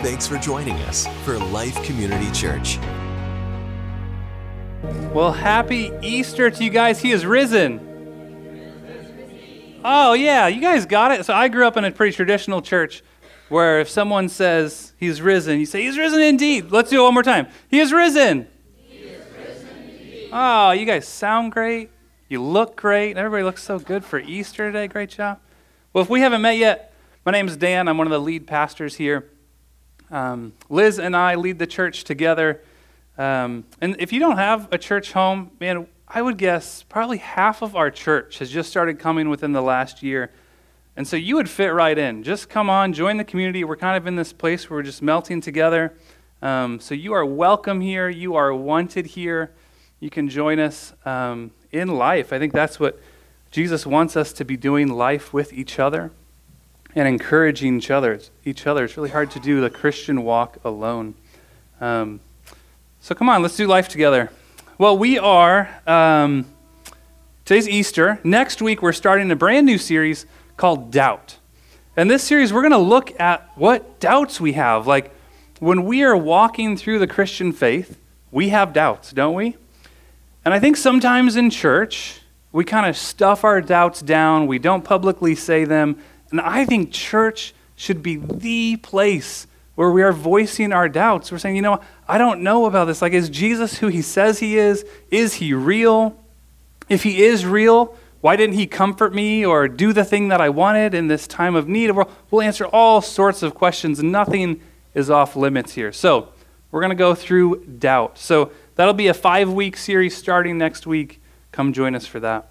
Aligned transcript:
Thanks 0.00 0.28
for 0.28 0.38
joining 0.38 0.76
us 0.82 1.08
for 1.24 1.36
Life 1.38 1.82
Community 1.82 2.30
Church. 2.30 2.78
Well, 5.12 5.32
happy 5.32 5.90
Easter 6.02 6.52
to 6.52 6.64
you 6.64 6.70
guys. 6.70 7.00
He 7.00 7.10
is 7.10 7.26
risen. 7.26 7.80
Oh, 9.84 10.12
yeah, 10.12 10.46
you 10.46 10.60
guys 10.60 10.86
got 10.86 11.10
it. 11.10 11.26
So 11.26 11.34
I 11.34 11.48
grew 11.48 11.66
up 11.66 11.76
in 11.76 11.84
a 11.84 11.90
pretty 11.90 12.14
traditional 12.14 12.62
church 12.62 13.02
where 13.48 13.80
if 13.80 13.88
someone 13.88 14.28
says 14.28 14.92
he's 14.98 15.20
risen, 15.20 15.58
you 15.58 15.66
say, 15.66 15.82
He's 15.82 15.98
risen 15.98 16.20
indeed. 16.20 16.70
Let's 16.70 16.90
do 16.90 17.00
it 17.00 17.02
one 17.02 17.14
more 17.14 17.24
time. 17.24 17.48
He 17.68 17.80
is 17.80 17.92
risen. 17.92 18.46
He 18.86 18.98
is 18.98 19.24
risen 19.32 20.28
oh, 20.32 20.70
you 20.70 20.86
guys 20.86 21.08
sound 21.08 21.50
great. 21.50 21.90
You 22.28 22.40
look 22.40 22.76
great. 22.76 23.16
Everybody 23.16 23.42
looks 23.42 23.64
so 23.64 23.80
good 23.80 24.04
for 24.04 24.20
Easter 24.20 24.70
today. 24.70 24.86
Great 24.86 25.10
job. 25.10 25.40
Well, 25.92 26.04
if 26.04 26.08
we 26.08 26.20
haven't 26.20 26.42
met 26.42 26.56
yet, 26.56 26.92
my 27.26 27.32
name 27.32 27.48
is 27.48 27.56
Dan. 27.56 27.88
I'm 27.88 27.98
one 27.98 28.06
of 28.06 28.12
the 28.12 28.20
lead 28.20 28.46
pastors 28.46 28.94
here. 28.94 29.28
Um, 30.10 30.52
Liz 30.68 30.98
and 30.98 31.16
I 31.16 31.34
lead 31.34 31.58
the 31.58 31.66
church 31.66 32.04
together. 32.04 32.62
Um, 33.16 33.64
and 33.80 33.96
if 33.98 34.12
you 34.12 34.20
don't 34.20 34.38
have 34.38 34.68
a 34.72 34.78
church 34.78 35.12
home, 35.12 35.50
man, 35.60 35.86
I 36.06 36.22
would 36.22 36.38
guess 36.38 36.84
probably 36.84 37.18
half 37.18 37.62
of 37.62 37.76
our 37.76 37.90
church 37.90 38.38
has 38.38 38.50
just 38.50 38.70
started 38.70 38.98
coming 38.98 39.28
within 39.28 39.52
the 39.52 39.60
last 39.60 40.02
year. 40.02 40.30
And 40.96 41.06
so 41.06 41.16
you 41.16 41.36
would 41.36 41.50
fit 41.50 41.68
right 41.68 41.96
in. 41.96 42.22
Just 42.22 42.48
come 42.48 42.70
on, 42.70 42.92
join 42.92 43.18
the 43.18 43.24
community. 43.24 43.62
We're 43.64 43.76
kind 43.76 43.96
of 43.96 44.06
in 44.06 44.16
this 44.16 44.32
place 44.32 44.68
where 44.68 44.78
we're 44.78 44.84
just 44.84 45.02
melting 45.02 45.40
together. 45.40 45.94
Um, 46.40 46.80
so 46.80 46.94
you 46.94 47.12
are 47.12 47.26
welcome 47.26 47.80
here. 47.80 48.08
You 48.08 48.36
are 48.36 48.54
wanted 48.54 49.06
here. 49.06 49.52
You 50.00 50.10
can 50.10 50.28
join 50.28 50.58
us 50.58 50.94
um, 51.04 51.50
in 51.72 51.88
life. 51.88 52.32
I 52.32 52.38
think 52.38 52.52
that's 52.52 52.80
what 52.80 52.98
Jesus 53.50 53.86
wants 53.86 54.16
us 54.16 54.32
to 54.34 54.44
be 54.44 54.56
doing 54.56 54.88
life 54.88 55.32
with 55.32 55.52
each 55.52 55.78
other 55.78 56.12
and 56.94 57.06
encouraging 57.08 57.78
each 57.78 57.90
other. 57.90 58.20
Each 58.44 58.66
other. 58.66 58.84
It's 58.84 58.96
really 58.96 59.10
hard 59.10 59.30
to 59.32 59.40
do 59.40 59.60
the 59.60 59.70
Christian 59.70 60.24
walk 60.24 60.58
alone. 60.64 61.14
Um, 61.80 62.20
so 63.00 63.14
come 63.14 63.28
on, 63.28 63.42
let's 63.42 63.56
do 63.56 63.66
life 63.66 63.88
together. 63.88 64.30
Well, 64.78 64.96
we 64.96 65.18
are, 65.18 65.68
um, 65.86 66.46
today's 67.44 67.68
Easter. 67.68 68.20
Next 68.24 68.62
week, 68.62 68.82
we're 68.82 68.92
starting 68.92 69.30
a 69.30 69.36
brand 69.36 69.66
new 69.66 69.78
series 69.78 70.26
called 70.56 70.90
Doubt. 70.90 71.38
And 71.96 72.10
this 72.10 72.22
series, 72.22 72.52
we're 72.52 72.62
going 72.62 72.72
to 72.72 72.78
look 72.78 73.18
at 73.20 73.50
what 73.56 73.98
doubts 74.00 74.40
we 74.40 74.52
have. 74.52 74.86
Like, 74.86 75.12
when 75.58 75.84
we 75.84 76.04
are 76.04 76.16
walking 76.16 76.76
through 76.76 77.00
the 77.00 77.06
Christian 77.06 77.52
faith, 77.52 77.98
we 78.30 78.50
have 78.50 78.72
doubts, 78.72 79.12
don't 79.12 79.34
we? 79.34 79.56
And 80.44 80.54
I 80.54 80.60
think 80.60 80.76
sometimes 80.76 81.34
in 81.34 81.50
church, 81.50 82.20
we 82.52 82.64
kind 82.64 82.86
of 82.86 82.96
stuff 82.96 83.44
our 83.44 83.60
doubts 83.60 84.00
down, 84.00 84.46
we 84.46 84.58
don't 84.58 84.84
publicly 84.84 85.34
say 85.34 85.64
them. 85.64 86.00
And 86.30 86.40
I 86.40 86.64
think 86.64 86.92
church 86.92 87.54
should 87.76 88.02
be 88.02 88.16
the 88.16 88.76
place 88.76 89.46
where 89.74 89.90
we 89.90 90.02
are 90.02 90.12
voicing 90.12 90.72
our 90.72 90.88
doubts. 90.88 91.30
We're 91.30 91.38
saying, 91.38 91.54
you 91.54 91.62
know, 91.62 91.80
I 92.08 92.18
don't 92.18 92.42
know 92.42 92.66
about 92.66 92.86
this. 92.86 93.00
Like, 93.00 93.12
is 93.12 93.28
Jesus 93.28 93.78
who 93.78 93.86
he 93.86 94.02
says 94.02 94.40
he 94.40 94.58
is? 94.58 94.84
Is 95.10 95.34
he 95.34 95.54
real? 95.54 96.16
If 96.88 97.04
he 97.04 97.22
is 97.22 97.46
real, 97.46 97.96
why 98.20 98.34
didn't 98.34 98.56
he 98.56 98.66
comfort 98.66 99.14
me 99.14 99.46
or 99.46 99.68
do 99.68 99.92
the 99.92 100.04
thing 100.04 100.28
that 100.28 100.40
I 100.40 100.48
wanted 100.48 100.94
in 100.94 101.06
this 101.06 101.28
time 101.28 101.54
of 101.54 101.68
need? 101.68 101.92
We'll 102.30 102.42
answer 102.42 102.66
all 102.66 103.00
sorts 103.00 103.42
of 103.42 103.54
questions. 103.54 104.02
Nothing 104.02 104.60
is 104.94 105.10
off 105.10 105.36
limits 105.36 105.74
here. 105.74 105.92
So, 105.92 106.30
we're 106.70 106.80
going 106.80 106.90
to 106.90 106.96
go 106.96 107.14
through 107.14 107.64
doubt. 107.64 108.18
So, 108.18 108.50
that'll 108.74 108.94
be 108.94 109.06
a 109.06 109.14
five 109.14 109.50
week 109.50 109.76
series 109.76 110.16
starting 110.16 110.58
next 110.58 110.86
week. 110.86 111.20
Come 111.52 111.72
join 111.72 111.94
us 111.94 112.06
for 112.06 112.18
that. 112.20 112.48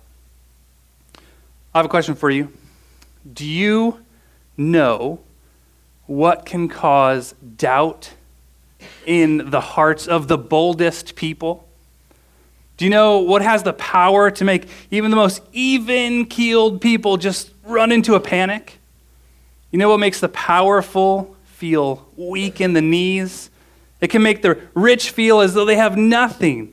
I 1.73 1.79
have 1.79 1.85
a 1.85 1.89
question 1.89 2.15
for 2.15 2.29
you. 2.29 2.53
Do 3.33 3.45
you 3.45 3.99
know 4.55 5.19
what 6.05 6.45
can 6.45 6.69
cause 6.69 7.33
doubt 7.57 8.13
in 9.05 9.49
the 9.49 9.59
hearts 9.59 10.07
of 10.07 10.27
the 10.27 10.37
boldest 10.37 11.15
people? 11.15 11.67
Do 12.77 12.85
you 12.85 12.91
know 12.91 13.19
what 13.19 13.41
has 13.41 13.63
the 13.63 13.73
power 13.73 14.29
to 14.31 14.45
make 14.45 14.67
even 14.91 15.09
the 15.09 15.17
most 15.17 15.41
even 15.51 16.25
keeled 16.25 16.79
people 16.79 17.17
just 17.17 17.51
run 17.65 17.91
into 17.91 18.13
a 18.13 18.19
panic? 18.19 18.79
You 19.71 19.79
know 19.79 19.89
what 19.89 19.99
makes 19.99 20.19
the 20.19 20.29
powerful 20.29 21.35
feel 21.45 22.07
weak 22.15 22.61
in 22.61 22.73
the 22.73 22.81
knees? 22.81 23.49
It 23.99 24.09
can 24.09 24.21
make 24.21 24.43
the 24.43 24.61
rich 24.75 25.09
feel 25.09 25.41
as 25.41 25.55
though 25.55 25.65
they 25.65 25.75
have 25.75 25.97
nothing. 25.97 26.67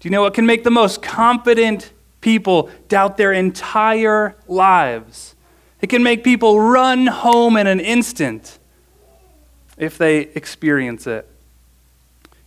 Do 0.00 0.08
you 0.08 0.10
know 0.10 0.22
what 0.22 0.32
can 0.32 0.46
make 0.46 0.64
the 0.64 0.70
most 0.70 1.02
confident 1.02 1.92
people 2.22 2.70
doubt 2.88 3.18
their 3.18 3.32
entire 3.32 4.34
lives? 4.48 5.34
It 5.80 5.88
can 5.88 6.02
make 6.02 6.24
people 6.24 6.60
run 6.60 7.06
home 7.06 7.56
in 7.56 7.66
an 7.66 7.80
instant 7.80 8.58
if 9.78 9.96
they 9.96 10.20
experience 10.20 11.06
it. 11.06 11.26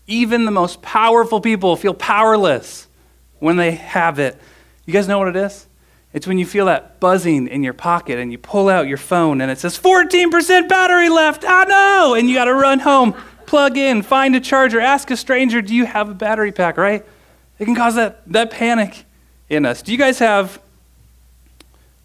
Even 0.06 0.46
the 0.46 0.52
most 0.52 0.82
powerful 0.82 1.42
people 1.42 1.76
feel 1.76 1.94
powerless 1.94 2.88
when 3.40 3.58
they 3.58 3.72
have 3.72 4.20
it. 4.20 4.40
You 4.86 4.94
guys 4.94 5.08
know 5.08 5.18
what 5.18 5.30
it 5.30 5.36
is? 5.36 5.66
It's 6.14 6.28
when 6.28 6.38
you 6.38 6.46
feel 6.46 6.68
that 6.68 7.00
buzzing 7.00 7.48
in 7.48 7.64
your 7.64 7.74
pocket 7.74 8.20
and 8.20 8.32
you 8.32 8.38
pull 8.38 8.70
out 8.70 8.88
your 8.88 8.98
phone 8.98 9.42
and 9.42 9.50
it 9.50 9.58
says 9.58 9.78
14% 9.80 10.70
battery 10.70 11.10
left. 11.10 11.44
Oh 11.44 11.66
no! 11.68 12.14
And 12.14 12.30
you 12.30 12.36
got 12.36 12.46
to 12.46 12.54
run 12.54 12.80
home, 12.80 13.14
plug 13.48 13.78
in, 13.78 14.04
find 14.04 14.36
a 14.36 14.40
charger, 14.40 14.80
ask 14.80 15.10
a 15.10 15.18
stranger, 15.18 15.62
do 15.62 15.74
you 15.74 15.86
have 15.86 16.10
a 16.10 16.14
battery 16.14 16.52
pack, 16.52 16.78
right? 16.78 17.04
It 17.58 17.66
can 17.66 17.76
cause 17.76 17.96
that, 17.96 18.22
that 18.28 18.52
panic 18.52 19.06
in 19.50 19.66
us. 19.66 19.82
Do 19.82 19.92
you 19.92 19.98
guys 19.98 20.20
have 20.20 20.62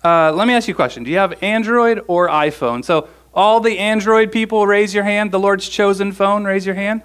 uh, 0.05 0.33
let 0.33 0.47
me 0.47 0.55
ask 0.55 0.69
you 0.69 0.75
a 0.75 0.77
question. 0.77 1.03
Do 1.03 1.11
you 1.11 1.19
have 1.19 1.43
Android 1.43 2.03
or 2.07 2.29
iPhone? 2.29 2.85
So, 2.85 3.09
all 3.35 3.61
the 3.61 3.79
Android 3.79 4.33
people, 4.33 4.67
raise 4.67 4.95
your 4.95 5.05
hand. 5.05 5.33
The 5.33 5.39
Lord's 5.39 5.69
chosen 5.69 6.13
phone, 6.13 6.45
raise 6.45 6.65
your 6.67 6.75
hand. 6.75 7.03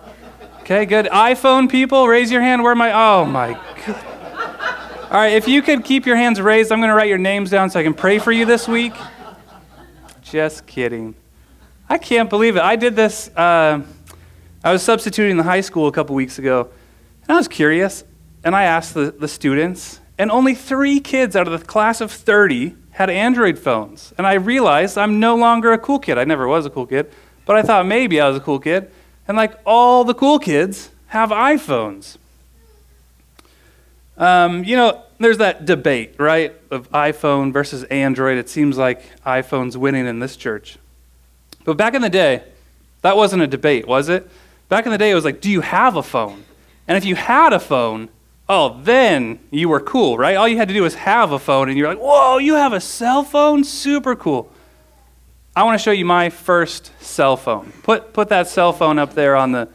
Okay, 0.62 0.86
good. 0.86 1.08
iPhone 1.08 1.70
people, 1.70 2.08
raise 2.08 2.32
your 2.32 2.42
hand. 2.42 2.64
Where 2.64 2.72
am 2.72 2.82
I? 2.82 2.94
Oh, 2.94 3.26
my 3.26 3.54
God. 3.86 4.06
All 5.12 5.20
right, 5.20 5.34
if 5.34 5.48
you 5.48 5.62
could 5.62 5.84
keep 5.84 6.06
your 6.06 6.16
hands 6.16 6.42
raised, 6.42 6.72
I'm 6.72 6.80
going 6.80 6.90
to 6.90 6.96
write 6.96 7.10
your 7.10 7.18
names 7.18 7.52
down 7.52 7.70
so 7.70 7.80
I 7.80 7.84
can 7.84 7.94
pray 7.94 8.18
for 8.18 8.32
you 8.32 8.46
this 8.46 8.68
week. 8.68 8.94
Just 10.22 10.66
kidding. 10.66 11.14
I 11.88 11.98
can't 12.00 12.30
believe 12.30 12.56
it. 12.56 12.64
I 12.64 12.76
did 12.76 12.96
this. 12.96 13.30
Uh, 13.36 13.84
I 14.64 14.72
was 14.72 14.82
substituting 14.82 15.32
in 15.32 15.38
the 15.38 15.44
high 15.44 15.62
school 15.62 15.88
a 15.88 15.92
couple 15.92 16.16
weeks 16.16 16.40
ago, 16.40 16.70
and 17.24 17.32
I 17.32 17.36
was 17.36 17.48
curious, 17.48 18.04
and 18.44 18.56
I 18.56 18.64
asked 18.64 18.94
the, 18.94 19.12
the 19.12 19.28
students, 19.28 20.00
and 20.18 20.32
only 20.32 20.56
three 20.56 21.00
kids 21.00 21.36
out 21.36 21.48
of 21.48 21.60
the 21.60 21.66
class 21.66 22.02
of 22.02 22.12
30 22.12 22.76
had 22.94 23.10
Android 23.10 23.60
phones. 23.60 24.14
And 24.18 24.26
I 24.26 24.34
realized 24.34 24.98
I'm 24.98 25.20
no 25.20 25.36
longer 25.36 25.74
a 25.74 25.78
cool 25.78 26.00
kid. 26.00 26.18
I 26.18 26.24
never 26.24 26.48
was 26.48 26.66
a 26.66 26.70
cool 26.70 26.86
kid, 26.86 27.12
but 27.46 27.56
I 27.56 27.62
thought 27.62 27.86
maybe 27.86 28.22
I 28.22 28.28
was 28.28 28.38
a 28.38 28.40
cool 28.42 28.60
kid. 28.60 28.90
And 29.28 29.36
like 29.36 29.60
all 29.66 30.04
the 30.04 30.14
cool 30.14 30.40
kids 30.40 30.90
have 31.08 31.30
iPhones. 31.30 32.18
Um, 34.18 34.64
you 34.64 34.76
know, 34.76 35.02
there's 35.20 35.40
that 35.40 35.66
debate, 35.66 36.16
right, 36.20 36.54
of 36.70 36.90
iPhone 36.92 37.52
versus 37.52 37.84
Android. 37.86 38.38
It 38.38 38.50
seems 38.50 38.78
like 38.78 39.04
iPhone's 39.24 39.78
winning 39.78 40.06
in 40.06 40.20
this 40.20 40.36
church. 40.36 40.78
But 41.64 41.78
back 41.78 41.94
in 41.94 42.02
the 42.02 42.10
day, 42.10 42.44
that 43.02 43.18
wasn't 43.18 43.42
a 43.42 43.48
debate, 43.48 43.88
was 43.88 44.10
it? 44.10 44.30
Back 44.70 44.86
in 44.86 44.92
the 44.92 44.98
day, 44.98 45.12
it 45.12 45.16
was 45.16 45.26
like, 45.26 45.42
do 45.42 45.50
you 45.50 45.62
have 45.62 45.96
a 45.96 46.04
phone? 46.04 46.44
And 46.88 46.98
if 46.98 47.06
you 47.06 47.16
had 47.16 47.54
a 47.54 47.60
phone, 47.60 48.10
oh, 48.54 48.80
then 48.84 49.40
you 49.50 49.68
were 49.68 49.80
cool, 49.80 50.18
right? 50.18 50.36
All 50.36 50.48
you 50.48 50.58
had 50.58 50.68
to 50.68 50.74
do 50.74 50.84
was 50.84 50.96
have 50.96 51.32
a 51.32 51.40
phone, 51.40 51.70
and 51.70 51.78
you're 51.78 51.88
like, 51.88 51.98
whoa, 51.98 52.38
you 52.38 52.54
have 52.54 52.72
a 52.72 52.80
cell 52.80 53.24
phone? 53.24 53.64
Super 53.64 54.16
cool. 54.16 54.52
I 55.56 55.64
want 55.64 55.80
to 55.80 55.84
show 55.84 55.92
you 55.92 56.06
my 56.06 56.30
first 56.30 56.92
cell 57.00 57.36
phone. 57.36 57.72
Put, 57.84 58.14
put 58.14 58.30
that 58.30 58.48
cell 58.48 58.72
phone 58.72 59.00
up 59.00 59.14
there 59.16 59.36
on 59.36 59.52
the, 59.52 59.70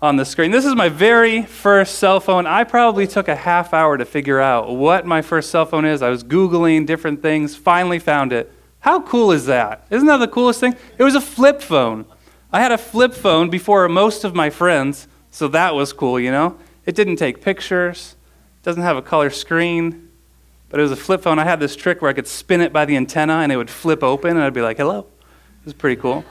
on 0.00 0.16
the 0.16 0.24
screen. 0.24 0.50
This 0.50 0.64
is 0.64 0.74
my 0.74 0.88
very 0.88 1.42
first 1.42 1.96
cell 1.96 2.20
phone. 2.20 2.46
I 2.46 2.64
probably 2.64 3.06
took 3.06 3.28
a 3.28 3.36
half 3.36 3.74
hour 3.74 3.98
to 3.98 4.04
figure 4.04 4.40
out 4.40 4.74
what 4.74 5.06
my 5.06 5.20
first 5.20 5.50
cell 5.50 5.66
phone 5.66 5.84
is. 5.84 6.00
I 6.02 6.08
was 6.08 6.24
Googling 6.24 6.86
different 6.86 7.22
things, 7.22 7.54
finally 7.54 7.98
found 7.98 8.32
it. 8.32 8.50
How 8.80 9.02
cool 9.02 9.30
is 9.32 9.46
that? 9.46 9.86
Isn't 9.90 10.08
that 10.08 10.18
the 10.18 10.28
coolest 10.28 10.58
thing? 10.58 10.74
It 10.98 11.04
was 11.04 11.14
a 11.14 11.20
flip 11.20 11.62
phone. 11.62 12.06
I 12.50 12.60
had 12.60 12.72
a 12.72 12.78
flip 12.78 13.14
phone 13.14 13.48
before 13.48 13.88
most 13.88 14.24
of 14.24 14.34
my 14.34 14.50
friends, 14.50 15.06
so 15.30 15.48
that 15.48 15.74
was 15.74 15.92
cool, 15.92 16.18
you 16.18 16.30
know? 16.30 16.58
It 16.84 16.94
didn't 16.94 17.16
take 17.16 17.40
pictures, 17.40 18.16
doesn't 18.62 18.82
have 18.82 18.96
a 18.96 19.02
color 19.02 19.30
screen, 19.30 20.08
but 20.68 20.80
it 20.80 20.82
was 20.82 20.92
a 20.92 20.96
flip 20.96 21.22
phone. 21.22 21.38
I 21.38 21.44
had 21.44 21.60
this 21.60 21.76
trick 21.76 22.00
where 22.00 22.10
I 22.10 22.14
could 22.14 22.26
spin 22.26 22.60
it 22.60 22.72
by 22.72 22.84
the 22.84 22.96
antenna 22.96 23.34
and 23.34 23.52
it 23.52 23.56
would 23.56 23.70
flip 23.70 24.02
open 24.02 24.30
and 24.30 24.40
I'd 24.40 24.54
be 24.54 24.62
like, 24.62 24.76
hello. 24.76 25.00
It 25.00 25.64
was 25.64 25.74
pretty 25.74 26.00
cool. 26.00 26.24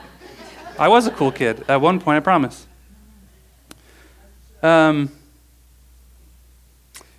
I 0.80 0.88
was 0.88 1.08
a 1.08 1.12
cool 1.12 1.32
kid 1.32 1.64
at 1.68 1.82
one 1.82 2.00
point, 2.00 2.18
I 2.18 2.20
promise. 2.22 2.66
Um, 4.64 5.12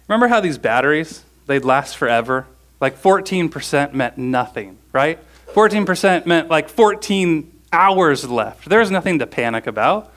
remember 0.08 0.28
how 0.28 0.40
these 0.40 0.58
batteries, 0.58 1.24
they'd 1.46 1.64
last 1.64 1.96
forever? 1.96 2.46
Like 2.80 3.00
14% 3.00 3.92
meant 3.94 4.18
nothing, 4.18 4.78
right? 4.92 5.18
14% 5.48 6.26
meant 6.26 6.48
like 6.48 6.68
14 6.68 7.52
hours 7.72 8.28
left. 8.28 8.68
There's 8.68 8.90
nothing 8.90 9.18
to 9.20 9.26
panic 9.26 9.66
about. 9.66 10.12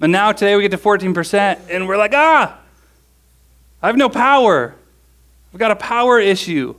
And 0.00 0.12
now 0.12 0.32
today 0.32 0.54
we 0.54 0.62
get 0.62 0.70
to 0.70 0.78
14%, 0.78 1.58
and 1.70 1.88
we're 1.88 1.96
like, 1.96 2.12
ah, 2.14 2.58
I 3.80 3.86
have 3.86 3.96
no 3.96 4.08
power. 4.08 4.74
I've 5.52 5.60
got 5.60 5.70
a 5.70 5.76
power 5.76 6.18
issue. 6.18 6.74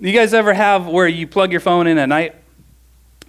You 0.00 0.12
guys 0.12 0.32
ever 0.32 0.54
have 0.54 0.86
where 0.86 1.06
you 1.06 1.26
plug 1.26 1.52
your 1.52 1.60
phone 1.60 1.86
in 1.86 1.98
at 1.98 2.08
night 2.08 2.34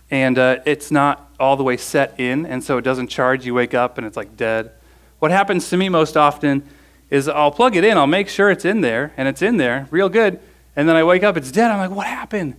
and 0.09 0.37
uh, 0.37 0.59
it's 0.65 0.91
not 0.91 1.29
all 1.39 1.57
the 1.57 1.63
way 1.63 1.75
set 1.75 2.17
in, 2.19 2.45
and 2.45 2.63
so 2.63 2.77
it 2.77 2.83
doesn't 2.83 3.07
charge. 3.07 3.45
You 3.45 3.53
wake 3.53 3.73
up 3.73 3.97
and 3.97 4.07
it's 4.07 4.15
like 4.15 4.37
dead. 4.37 4.71
What 5.19 5.31
happens 5.31 5.69
to 5.69 5.77
me 5.77 5.89
most 5.89 6.15
often 6.15 6.63
is 7.09 7.27
I'll 7.27 7.51
plug 7.51 7.75
it 7.75 7.83
in, 7.83 7.97
I'll 7.97 8.07
make 8.07 8.29
sure 8.29 8.49
it's 8.49 8.65
in 8.65 8.81
there, 8.81 9.13
and 9.17 9.27
it's 9.27 9.41
in 9.41 9.57
there 9.57 9.87
real 9.91 10.07
good, 10.07 10.39
and 10.75 10.87
then 10.87 10.95
I 10.95 11.03
wake 11.03 11.23
up, 11.23 11.35
it's 11.35 11.51
dead. 11.51 11.71
I'm 11.71 11.79
like, 11.79 11.95
what 11.95 12.07
happened? 12.07 12.55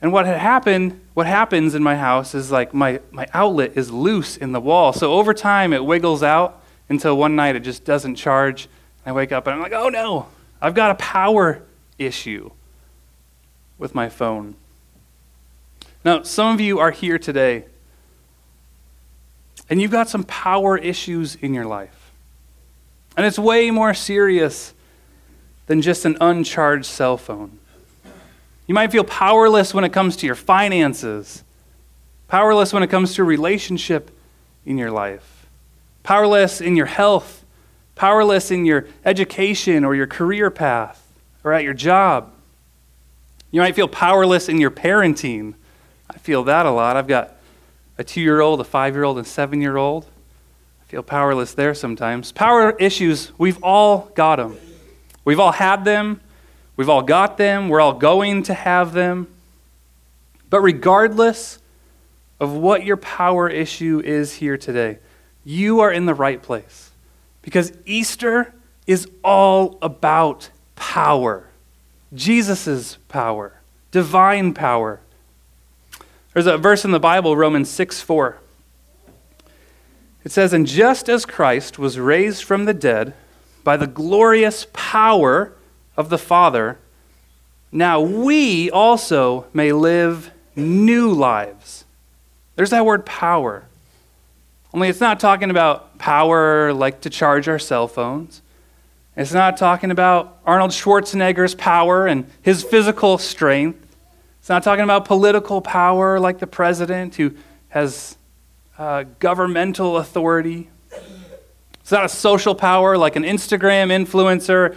And 0.00 0.12
what 0.12 0.26
had 0.26 0.38
happened, 0.38 1.00
what 1.14 1.26
happens 1.26 1.74
in 1.74 1.82
my 1.82 1.96
house 1.96 2.34
is 2.34 2.50
like 2.50 2.72
my, 2.72 3.00
my 3.10 3.26
outlet 3.34 3.72
is 3.76 3.90
loose 3.90 4.36
in 4.36 4.52
the 4.52 4.60
wall. 4.60 4.92
So 4.92 5.12
over 5.12 5.34
time 5.34 5.72
it 5.72 5.84
wiggles 5.84 6.22
out 6.22 6.62
until 6.88 7.16
one 7.16 7.34
night 7.34 7.56
it 7.56 7.60
just 7.60 7.84
doesn't 7.84 8.16
charge. 8.16 8.68
I 9.04 9.12
wake 9.12 9.32
up 9.32 9.46
and 9.46 9.54
I'm 9.54 9.62
like, 9.62 9.72
oh 9.72 9.88
no, 9.88 10.28
I've 10.60 10.74
got 10.74 10.92
a 10.92 10.94
power 10.96 11.62
issue 11.98 12.50
with 13.78 13.94
my 13.94 14.08
phone. 14.08 14.54
Now, 16.04 16.22
some 16.22 16.54
of 16.54 16.60
you 16.60 16.78
are 16.78 16.90
here 16.90 17.18
today 17.18 17.64
and 19.68 19.80
you've 19.80 19.90
got 19.90 20.08
some 20.08 20.24
power 20.24 20.76
issues 20.76 21.34
in 21.36 21.54
your 21.54 21.64
life. 21.64 22.12
And 23.16 23.26
it's 23.26 23.38
way 23.38 23.70
more 23.70 23.94
serious 23.94 24.74
than 25.66 25.82
just 25.82 26.04
an 26.04 26.16
uncharged 26.20 26.86
cell 26.86 27.16
phone. 27.16 27.58
You 28.66 28.74
might 28.74 28.92
feel 28.92 29.04
powerless 29.04 29.74
when 29.74 29.84
it 29.84 29.92
comes 29.92 30.16
to 30.16 30.26
your 30.26 30.34
finances, 30.34 31.42
powerless 32.28 32.72
when 32.72 32.82
it 32.82 32.88
comes 32.88 33.14
to 33.14 33.22
a 33.22 33.24
relationship 33.24 34.10
in 34.64 34.78
your 34.78 34.90
life, 34.90 35.46
powerless 36.02 36.60
in 36.60 36.76
your 36.76 36.86
health, 36.86 37.41
powerless 38.02 38.50
in 38.50 38.64
your 38.64 38.84
education 39.04 39.84
or 39.84 39.94
your 39.94 40.08
career 40.08 40.50
path 40.50 41.06
or 41.44 41.52
at 41.52 41.62
your 41.62 41.72
job. 41.72 42.32
You 43.52 43.60
might 43.60 43.76
feel 43.76 43.86
powerless 43.86 44.48
in 44.48 44.58
your 44.58 44.72
parenting. 44.72 45.54
I 46.10 46.18
feel 46.18 46.42
that 46.42 46.66
a 46.66 46.72
lot. 46.72 46.96
I've 46.96 47.06
got 47.06 47.36
a 47.98 48.02
two 48.02 48.20
year 48.20 48.40
old, 48.40 48.60
a 48.60 48.64
five 48.64 48.96
year 48.96 49.04
old, 49.04 49.18
and 49.18 49.26
seven 49.26 49.60
year 49.60 49.76
old. 49.76 50.06
I 50.82 50.84
feel 50.90 51.04
powerless 51.04 51.54
there 51.54 51.74
sometimes. 51.74 52.32
Power 52.32 52.72
issues, 52.80 53.30
we've 53.38 53.62
all 53.62 54.10
got 54.16 54.34
them. 54.34 54.56
We've 55.24 55.38
all 55.38 55.52
had 55.52 55.84
them. 55.84 56.20
We've 56.74 56.88
all 56.88 57.02
got 57.02 57.38
them. 57.38 57.68
We're 57.68 57.80
all 57.80 57.94
going 57.94 58.42
to 58.44 58.54
have 58.54 58.94
them. 58.94 59.28
But 60.50 60.60
regardless 60.60 61.60
of 62.40 62.52
what 62.52 62.84
your 62.84 62.96
power 62.96 63.48
issue 63.48 64.02
is 64.04 64.32
here 64.32 64.58
today, 64.58 64.98
you 65.44 65.78
are 65.78 65.92
in 65.92 66.06
the 66.06 66.14
right 66.14 66.42
place. 66.42 66.88
Because 67.42 67.72
Easter 67.84 68.54
is 68.86 69.08
all 69.22 69.78
about 69.82 70.50
power 70.76 71.48
Jesus' 72.14 72.98
power, 73.08 73.60
divine 73.90 74.52
power. 74.52 75.00
There's 76.32 76.46
a 76.46 76.58
verse 76.58 76.84
in 76.84 76.90
the 76.90 77.00
Bible, 77.00 77.36
Romans 77.36 77.70
6 77.70 78.00
4. 78.00 78.38
It 80.24 80.30
says, 80.30 80.52
And 80.52 80.66
just 80.66 81.08
as 81.08 81.24
Christ 81.24 81.78
was 81.78 81.98
raised 81.98 82.44
from 82.44 82.64
the 82.64 82.74
dead 82.74 83.14
by 83.64 83.76
the 83.76 83.86
glorious 83.86 84.66
power 84.72 85.54
of 85.96 86.10
the 86.10 86.18
Father, 86.18 86.78
now 87.70 88.00
we 88.00 88.70
also 88.70 89.46
may 89.52 89.72
live 89.72 90.30
new 90.54 91.10
lives. 91.10 91.84
There's 92.56 92.70
that 92.70 92.84
word 92.84 93.06
power. 93.06 93.64
Only 94.74 94.88
it's 94.88 95.00
not 95.00 95.20
talking 95.20 95.50
about 95.50 95.98
power 95.98 96.72
like 96.72 97.02
to 97.02 97.10
charge 97.10 97.48
our 97.48 97.58
cell 97.58 97.88
phones. 97.88 98.42
It's 99.16 99.32
not 99.32 99.56
talking 99.56 99.90
about 99.90 100.38
Arnold 100.46 100.70
Schwarzenegger's 100.70 101.54
power 101.54 102.06
and 102.06 102.26
his 102.40 102.62
physical 102.62 103.18
strength. 103.18 103.96
It's 104.40 104.48
not 104.48 104.62
talking 104.62 104.84
about 104.84 105.04
political 105.04 105.60
power 105.60 106.18
like 106.18 106.38
the 106.38 106.46
president 106.46 107.16
who 107.16 107.34
has 107.68 108.16
uh, 108.78 109.04
governmental 109.18 109.98
authority. 109.98 110.70
It's 111.80 111.92
not 111.92 112.04
a 112.04 112.08
social 112.08 112.54
power 112.54 112.96
like 112.96 113.16
an 113.16 113.24
Instagram 113.24 113.90
influencer 113.90 114.76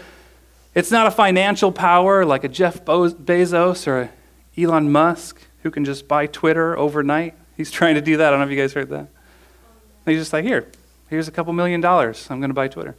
it's 0.75 0.91
not 0.91 1.07
a 1.07 1.11
financial 1.11 1.71
power 1.71 2.25
like 2.25 2.43
a 2.43 2.49
Jeff 2.49 2.83
Bezos 2.83 3.87
or 3.87 4.11
Elon 4.57 4.91
Musk 4.91 5.41
who 5.63 5.71
can 5.71 5.85
just 5.85 6.05
buy 6.05 6.27
Twitter 6.27 6.77
overnight. 6.77 7.33
He's 7.55 7.71
trying 7.71 7.95
to 7.95 8.01
do 8.01 8.17
that. 8.17 8.27
I 8.27 8.29
don't 8.31 8.39
know 8.39 8.45
if 8.45 8.51
you 8.51 8.57
guys 8.57 8.73
heard 8.73 8.89
that. 8.89 9.07
He's 10.05 10.19
just 10.19 10.33
like, 10.33 10.43
here, 10.43 10.67
here's 11.09 11.27
a 11.27 11.31
couple 11.31 11.53
million 11.53 11.81
dollars. 11.81 12.27
I'm 12.29 12.39
going 12.39 12.49
to 12.49 12.55
buy 12.55 12.67
Twitter. 12.67 12.95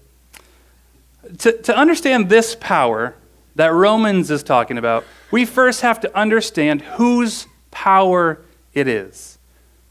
To, 1.38 1.62
to 1.62 1.76
understand 1.76 2.28
this 2.28 2.56
power 2.58 3.14
that 3.56 3.72
Romans 3.72 4.30
is 4.30 4.42
talking 4.42 4.78
about, 4.78 5.04
we 5.30 5.44
first 5.44 5.80
have 5.80 6.00
to 6.00 6.16
understand 6.16 6.82
whose 6.82 7.46
power 7.70 8.40
it 8.74 8.86
is. 8.86 9.38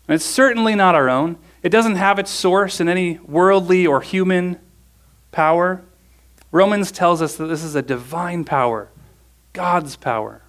And 0.08 0.16
it's 0.16 0.26
certainly 0.26 0.76
not 0.76 0.96
our 0.96 1.10
own. 1.10 1.38
It 1.64 1.70
doesn't 1.70 1.96
have 1.96 2.20
its 2.20 2.30
source 2.30 2.80
in 2.80 2.88
any 2.88 3.20
worldly 3.20 3.88
or 3.88 4.02
human 4.02 4.60
power. 5.32 5.82
Romans 6.52 6.92
tells 6.92 7.22
us 7.22 7.36
that 7.38 7.48
this 7.48 7.64
is 7.64 7.76
a 7.76 7.82
divine 7.82 8.46
power, 8.46 8.90
God's 9.54 9.96
power. 9.96 10.42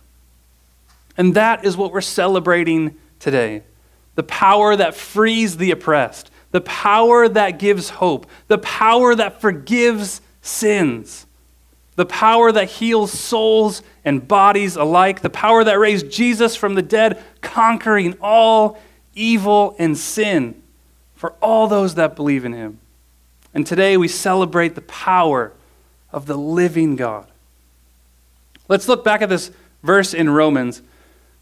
And 1.17 1.35
that 1.35 1.65
is 1.65 1.77
what 1.77 1.93
we're 1.93 2.01
celebrating 2.03 2.97
today 3.19 3.63
the 4.15 4.23
power 4.23 4.75
that 4.75 4.95
frees 4.95 5.59
the 5.59 5.71
oppressed, 5.71 6.31
the 6.57 6.61
power 6.63 7.29
that 7.29 7.59
gives 7.59 7.91
hope, 7.91 8.27
the 8.49 8.57
power 8.57 9.15
that 9.15 9.43
forgives 9.43 10.23
sins, 10.41 11.27
the 11.97 12.07
power 12.07 12.51
that 12.51 12.65
heals 12.65 13.13
souls 13.13 13.83
and 14.07 14.27
bodies 14.27 14.75
alike, 14.75 15.21
the 15.21 15.29
power 15.29 15.63
that 15.65 15.79
raised 15.79 16.11
Jesus 16.11 16.57
from 16.57 16.75
the 16.75 16.81
dead, 16.81 17.23
conquering 17.43 18.17
all 18.23 18.81
evil 19.15 19.77
and 19.79 19.99
sin 19.99 20.63
for 21.15 21.33
all 21.43 21.69
those 21.69 21.97
that 21.97 22.17
believe 22.17 22.47
in 22.47 22.55
him. 22.55 22.79
And 23.53 23.67
today 23.67 23.99
we 23.99 24.09
celebrate 24.09 24.75
the 24.75 24.81
power 24.81 25.53
of 26.11 26.25
the 26.25 26.39
living 26.39 26.97
God. 26.97 27.27
Let's 28.67 28.89
look 28.89 29.05
back 29.05 29.21
at 29.21 29.29
this 29.29 29.51
verse 29.83 30.15
in 30.15 30.31
Romans. 30.31 30.81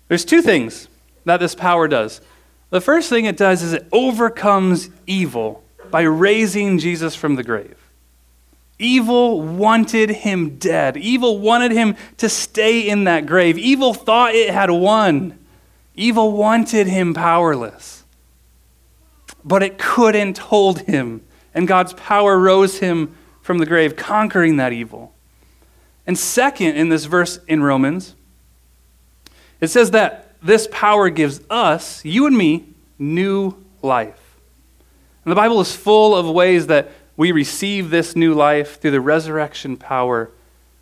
There's 0.09 0.25
two 0.25 0.43
things 0.43 0.89
that 1.25 1.39
this 1.39 1.55
power 1.55 1.87
does. 1.87 2.21
The 2.71 2.81
first 2.81 3.09
thing 3.09 3.25
it 3.25 3.37
does 3.37 3.63
is 3.63 3.73
it 3.73 3.87
overcomes 3.93 4.91
evil 5.07 5.63
by 5.91 6.03
raising 6.03 6.79
Jesus 6.79 7.15
from 7.15 7.37
the 7.37 7.45
grave. 7.45 7.77
Evil 8.79 9.41
wanted 9.41 10.11
him 10.11 10.59
dead. 10.59 10.97
Evil 10.97 11.39
wanted 11.39 11.71
him 11.71 11.97
to 12.17 12.29
stay 12.29 12.89
in 12.89 13.05
that 13.05 13.27
grave. 13.27 13.57
Evil 13.57 13.95
thought 13.95 14.35
it 14.35 14.51
had 14.51 14.71
won. 14.71 15.39
Evil 15.95 16.33
wanted 16.33 16.89
him 16.89 17.15
powerless. 17.15 18.05
But 19.45 19.63
it 19.63 19.79
couldn't 19.79 20.39
hold 20.39 20.81
him. 20.81 21.23
And 21.55 21.69
God's 21.69 21.93
power 21.93 22.39
rose 22.39 22.81
him 22.81 23.15
from 23.43 23.59
the 23.59 23.67
grave, 23.67 23.95
conquering 23.95 24.57
that 24.57 24.73
evil. 24.73 25.15
And 26.07 26.19
second, 26.19 26.77
in 26.77 26.89
this 26.89 27.05
verse 27.05 27.39
in 27.47 27.63
Romans, 27.63 28.17
it 29.61 29.69
says 29.69 29.93
that 29.93 30.24
this 30.45 30.69
power 30.71 31.09
gives 31.09 31.41
us, 31.49 32.05
you 32.05 32.27
and 32.27 32.37
me, 32.37 32.67
new 32.99 33.57
life. 33.83 34.37
And 35.25 35.33
the 35.33 35.37
Bible 35.37 35.61
is 35.61 35.75
full 35.75 36.15
of 36.15 36.29
ways 36.29 36.67
that 36.67 36.93
we 37.17 37.33
receive 37.33 37.91
this 37.91 38.15
new 38.15 38.35
life 38.35 38.81
through 38.81 38.91
the 38.91 39.01
resurrection 39.01 39.77
power 39.77 40.31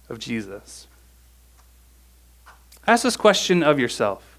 of 0.08 0.18
Jesus. 0.18 0.88
Ask 2.86 3.04
this 3.04 3.16
question 3.16 3.62
of 3.62 3.78
yourself. 3.78 4.38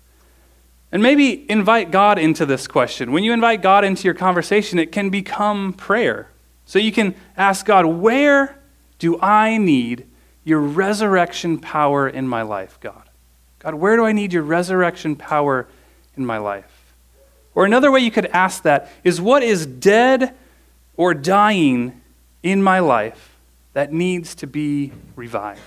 And 0.91 1.01
maybe 1.01 1.49
invite 1.49 1.89
God 1.89 2.19
into 2.19 2.45
this 2.45 2.67
question. 2.67 3.11
When 3.11 3.23
you 3.23 3.31
invite 3.31 3.61
God 3.61 3.85
into 3.85 4.03
your 4.03 4.13
conversation, 4.13 4.77
it 4.77 4.91
can 4.91 5.09
become 5.09 5.73
prayer. 5.73 6.29
So 6.65 6.77
you 6.79 6.91
can 6.91 7.15
ask 7.37 7.65
God, 7.65 7.85
where 7.85 8.59
do 8.99 9.19
I 9.21 9.57
need 9.57 10.05
your 10.43 10.59
resurrection 10.59 11.59
power 11.59 12.07
in 12.07 12.27
my 12.27 12.41
life, 12.41 12.77
God? 12.79 13.09
God, 13.63 13.75
where 13.75 13.95
do 13.95 14.05
I 14.05 14.11
need 14.11 14.33
your 14.33 14.43
resurrection 14.43 15.15
power 15.15 15.67
in 16.17 16.25
my 16.25 16.37
life? 16.37 16.93
Or 17.55 17.65
another 17.65 17.91
way 17.91 18.01
you 18.01 18.11
could 18.11 18.25
ask 18.27 18.63
that 18.63 18.91
is, 19.03 19.21
what 19.21 19.41
is 19.41 19.65
dead 19.65 20.35
or 20.97 21.13
dying 21.13 22.01
in 22.41 22.61
my 22.61 22.79
life 22.79 23.35
that 23.73 23.93
needs 23.93 24.35
to 24.35 24.47
be 24.47 24.91
revived? 25.15 25.61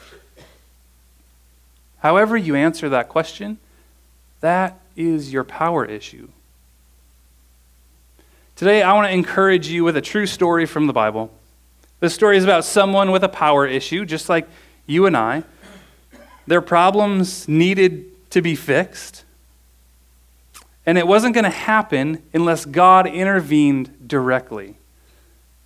However, 2.01 2.37
you 2.37 2.55
answer 2.55 2.89
that 2.91 3.09
question, 3.09 3.59
that 4.41 4.79
is 4.95 5.33
your 5.33 5.45
power 5.45 5.85
issue. 5.85 6.29
Today, 8.57 8.83
I 8.83 8.93
want 8.93 9.09
to 9.09 9.13
encourage 9.13 9.69
you 9.69 9.85
with 9.85 9.97
a 9.97 10.03
true 10.03 10.27
story 10.27 10.67
from 10.67 10.87
the 10.87 10.93
Bible. 10.93 11.31
This 12.01 12.15
story 12.15 12.37
is 12.37 12.45
about 12.45 12.65
someone 12.65 13.11
with 13.11 13.25
a 13.25 13.29
power 13.29 13.67
issue, 13.67 14.05
just 14.05 14.29
like 14.29 14.47
you 14.87 15.07
and 15.07 15.17
I. 15.17 15.45
Their 16.47 16.61
problems 16.61 17.49
needed 17.49 18.31
to 18.31 18.43
be 18.43 18.55
fixed. 18.55 19.25
And 20.85 20.97
it 20.97 21.07
wasn't 21.07 21.35
going 21.35 21.45
to 21.45 21.51
happen 21.51 22.23
unless 22.33 22.65
God 22.65 23.07
intervened 23.07 24.09
directly. 24.09 24.77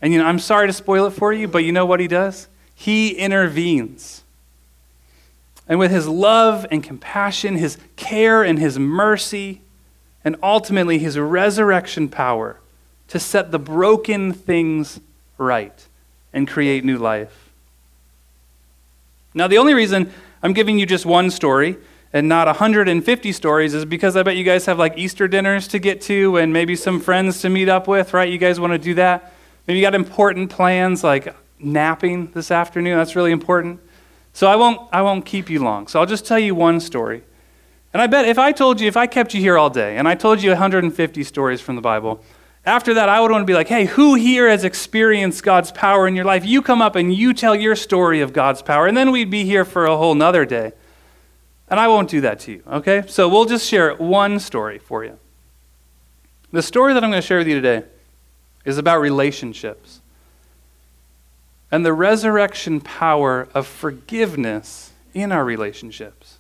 And 0.01 0.13
you 0.13 0.19
know, 0.19 0.25
I'm 0.25 0.39
sorry 0.39 0.67
to 0.67 0.73
spoil 0.73 1.07
it 1.07 1.11
for 1.11 1.33
you, 1.33 1.47
but 1.47 1.65
you 1.65 1.73
know 1.73 1.85
what 1.85 2.01
he 2.01 2.09
does? 2.09 2.49
He 2.75 3.11
intervenes. 3.11 4.23
And 5.69 5.79
with 5.79 5.91
his 5.91 6.09
love 6.09 6.67
and 6.71 6.83
compassion, 6.83 7.57
his 7.57 7.77
care 7.97 8.43
and 8.43 8.59
his 8.59 8.79
mercy, 8.79 9.61
and 10.25 10.37
ultimately 10.43 10.99
his 10.99 11.19
resurrection 11.19 12.09
power 12.09 12.59
to 13.09 13.19
set 13.19 13.51
the 13.51 13.59
broken 13.59 14.33
things 14.33 15.01
right 15.37 15.87
and 16.33 16.49
create 16.49 16.85
new 16.85 16.99
life. 16.99 17.51
Now, 19.35 19.47
the 19.47 19.59
only 19.59 19.75
reason 19.75 20.13
I'm 20.43 20.53
giving 20.53 20.79
you 20.79 20.87
just 20.87 21.05
one 21.05 21.31
story 21.31 21.77
and 22.13 22.29
not 22.29 22.47
150 22.47 23.33
stories 23.33 23.75
is 23.75 23.85
because 23.85 24.17
I 24.17 24.23
bet 24.23 24.37
you 24.37 24.45
guys 24.45 24.67
have 24.67 24.79
like 24.79 24.99
Easter 24.99 25.29
dinners 25.29 25.69
to 25.69 25.79
get 25.79 26.01
to 26.03 26.39
and 26.39 26.53
maybe 26.53 26.75
some 26.75 26.99
friends 27.01 27.41
to 27.43 27.49
meet 27.49 27.69
up 27.69 27.87
with, 27.87 28.15
right? 28.15 28.29
You 28.29 28.39
guys 28.39 28.59
want 28.59 28.73
to 28.73 28.79
do 28.79 28.95
that? 28.95 29.33
Maybe 29.67 29.79
you 29.79 29.85
got 29.85 29.95
important 29.95 30.51
plans 30.51 31.05
like 31.05 31.35
napping 31.59 32.33
this 32.33 32.51
afternoon. 32.51 32.97
That's 32.97 33.15
really 33.15 33.33
important. 33.33 33.81
So 34.33 34.47
I 34.47 34.57
won't, 34.57 34.89
I 34.93 35.03
won't 35.03 35.25
keep 35.25 35.51
you 35.51 35.63
long. 35.63 35.87
So 35.87 36.01
I'll 36.01 36.07
just 36.07 36.27
tell 36.27 36.39
you 36.39 36.55
one 36.55 36.81
story. 36.81 37.23
And 37.93 38.01
I 38.01 38.07
bet 38.07 38.27
if 38.27 38.39
I 38.39 38.53
told 38.53 38.81
you, 38.81 38.89
if 38.89 38.97
I 38.97 39.07
kept 39.07 39.35
you 39.35 39.41
here 39.41 39.59
all 39.59 39.71
day 39.71 39.97
and 39.97 40.09
I 40.09 40.15
told 40.15 40.43
you 40.43 40.51
150 40.51 41.23
stories 41.25 41.61
from 41.61 41.77
the 41.77 41.83
Bible, 41.83 42.25
after 42.65 42.95
that, 42.95 43.09
I 43.09 43.21
would 43.21 43.31
want 43.31 43.43
to 43.43 43.47
be 43.47 43.55
like, 43.55 43.69
hey, 43.69 43.87
who 43.87 44.15
here 44.15 44.49
has 44.49 44.65
experienced 44.65 45.43
God's 45.43 45.73
power 45.73 46.07
in 46.07 46.15
your 46.15 46.25
life? 46.25 46.45
You 46.45 46.61
come 46.61 46.83
up 46.83 46.95
and 46.95 47.13
you 47.13 47.33
tell 47.33 47.55
your 47.55 47.75
story 47.75 48.21
of 48.21 48.33
God's 48.33 48.63
power, 48.63 48.87
and 48.87 48.97
then 48.97 49.11
we'd 49.11 49.31
be 49.31 49.45
here 49.45 49.65
for 49.65 49.87
a 49.87 49.97
whole 49.97 50.15
nother 50.15 50.45
day. 50.45 50.73
And 51.69 51.81
I 51.81 51.89
won't 51.89 52.11
do 52.11 52.21
that 52.23 52.41
to 52.41 52.53
you, 52.53 52.63
okay? 52.67 53.05
So 53.07 53.29
we'll 53.29 53.45
just 53.45 53.67
share 53.67 53.95
one 53.95 54.41
story 54.41 54.79
for 54.79 55.05
you. 55.05 55.19
The 56.53 56.63
story 56.63 56.93
that 56.95 57.05
I'm 57.05 57.11
going 57.11 57.23
to 57.23 57.27
share 57.27 57.39
with 57.39 57.47
you 57.47 57.55
today 57.55 57.87
is 58.65 58.77
about 58.77 59.01
relationships 59.01 60.01
and 61.71 61.87
the 61.87 61.93
resurrection 61.93 62.81
power 62.81 63.49
of 63.55 63.67
forgiveness 63.67 64.91
in 65.15 65.33
our 65.33 65.45
relationships. 65.45 66.39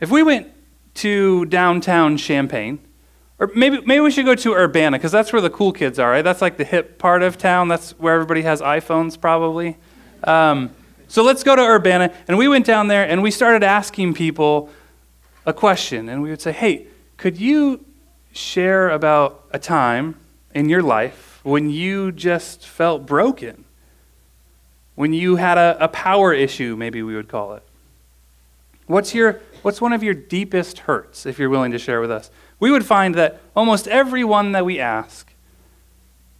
If 0.00 0.10
we 0.10 0.22
went 0.22 0.48
to 0.96 1.46
downtown 1.46 2.18
Champaign, 2.18 2.78
or 3.38 3.50
maybe, 3.54 3.80
maybe 3.80 4.00
we 4.00 4.10
should 4.10 4.24
go 4.24 4.34
to 4.34 4.52
Urbana, 4.54 4.96
because 4.96 5.12
that's 5.12 5.32
where 5.32 5.42
the 5.42 5.50
cool 5.50 5.72
kids 5.72 5.98
are, 5.98 6.10
right? 6.10 6.22
That's 6.22 6.40
like 6.40 6.56
the 6.56 6.64
hip 6.64 6.98
part 6.98 7.22
of 7.22 7.36
town. 7.36 7.68
That's 7.68 7.92
where 7.98 8.14
everybody 8.14 8.42
has 8.42 8.60
iPhones, 8.60 9.20
probably. 9.20 9.76
Um, 10.22 10.70
so 11.08 11.22
let's 11.22 11.42
go 11.42 11.56
to 11.56 11.62
Urbana. 11.62 12.14
And 12.28 12.38
we 12.38 12.48
went 12.48 12.64
down 12.64 12.88
there 12.88 13.08
and 13.08 13.22
we 13.22 13.30
started 13.30 13.62
asking 13.62 14.14
people 14.14 14.70
a 15.46 15.52
question. 15.52 16.08
And 16.08 16.22
we 16.22 16.30
would 16.30 16.40
say, 16.40 16.52
hey, 16.52 16.86
could 17.16 17.38
you 17.38 17.84
share 18.32 18.90
about 18.90 19.44
a 19.50 19.58
time 19.58 20.18
in 20.54 20.68
your 20.68 20.82
life 20.82 21.40
when 21.42 21.70
you 21.70 22.12
just 22.12 22.66
felt 22.66 23.04
broken? 23.04 23.64
When 24.94 25.12
you 25.12 25.36
had 25.36 25.58
a, 25.58 25.76
a 25.80 25.88
power 25.88 26.32
issue, 26.32 26.76
maybe 26.76 27.02
we 27.02 27.16
would 27.16 27.28
call 27.28 27.54
it. 27.54 27.64
What's, 28.86 29.14
your, 29.14 29.40
what's 29.62 29.80
one 29.80 29.92
of 29.92 30.02
your 30.02 30.14
deepest 30.14 30.80
hurts, 30.80 31.26
if 31.26 31.38
you're 31.38 31.50
willing 31.50 31.72
to 31.72 31.78
share 31.78 32.00
with 32.00 32.10
us? 32.10 32.30
We 32.64 32.70
would 32.70 32.86
find 32.86 33.14
that 33.16 33.42
almost 33.54 33.86
everyone 33.88 34.52
that 34.52 34.64
we 34.64 34.80
ask, 34.80 35.30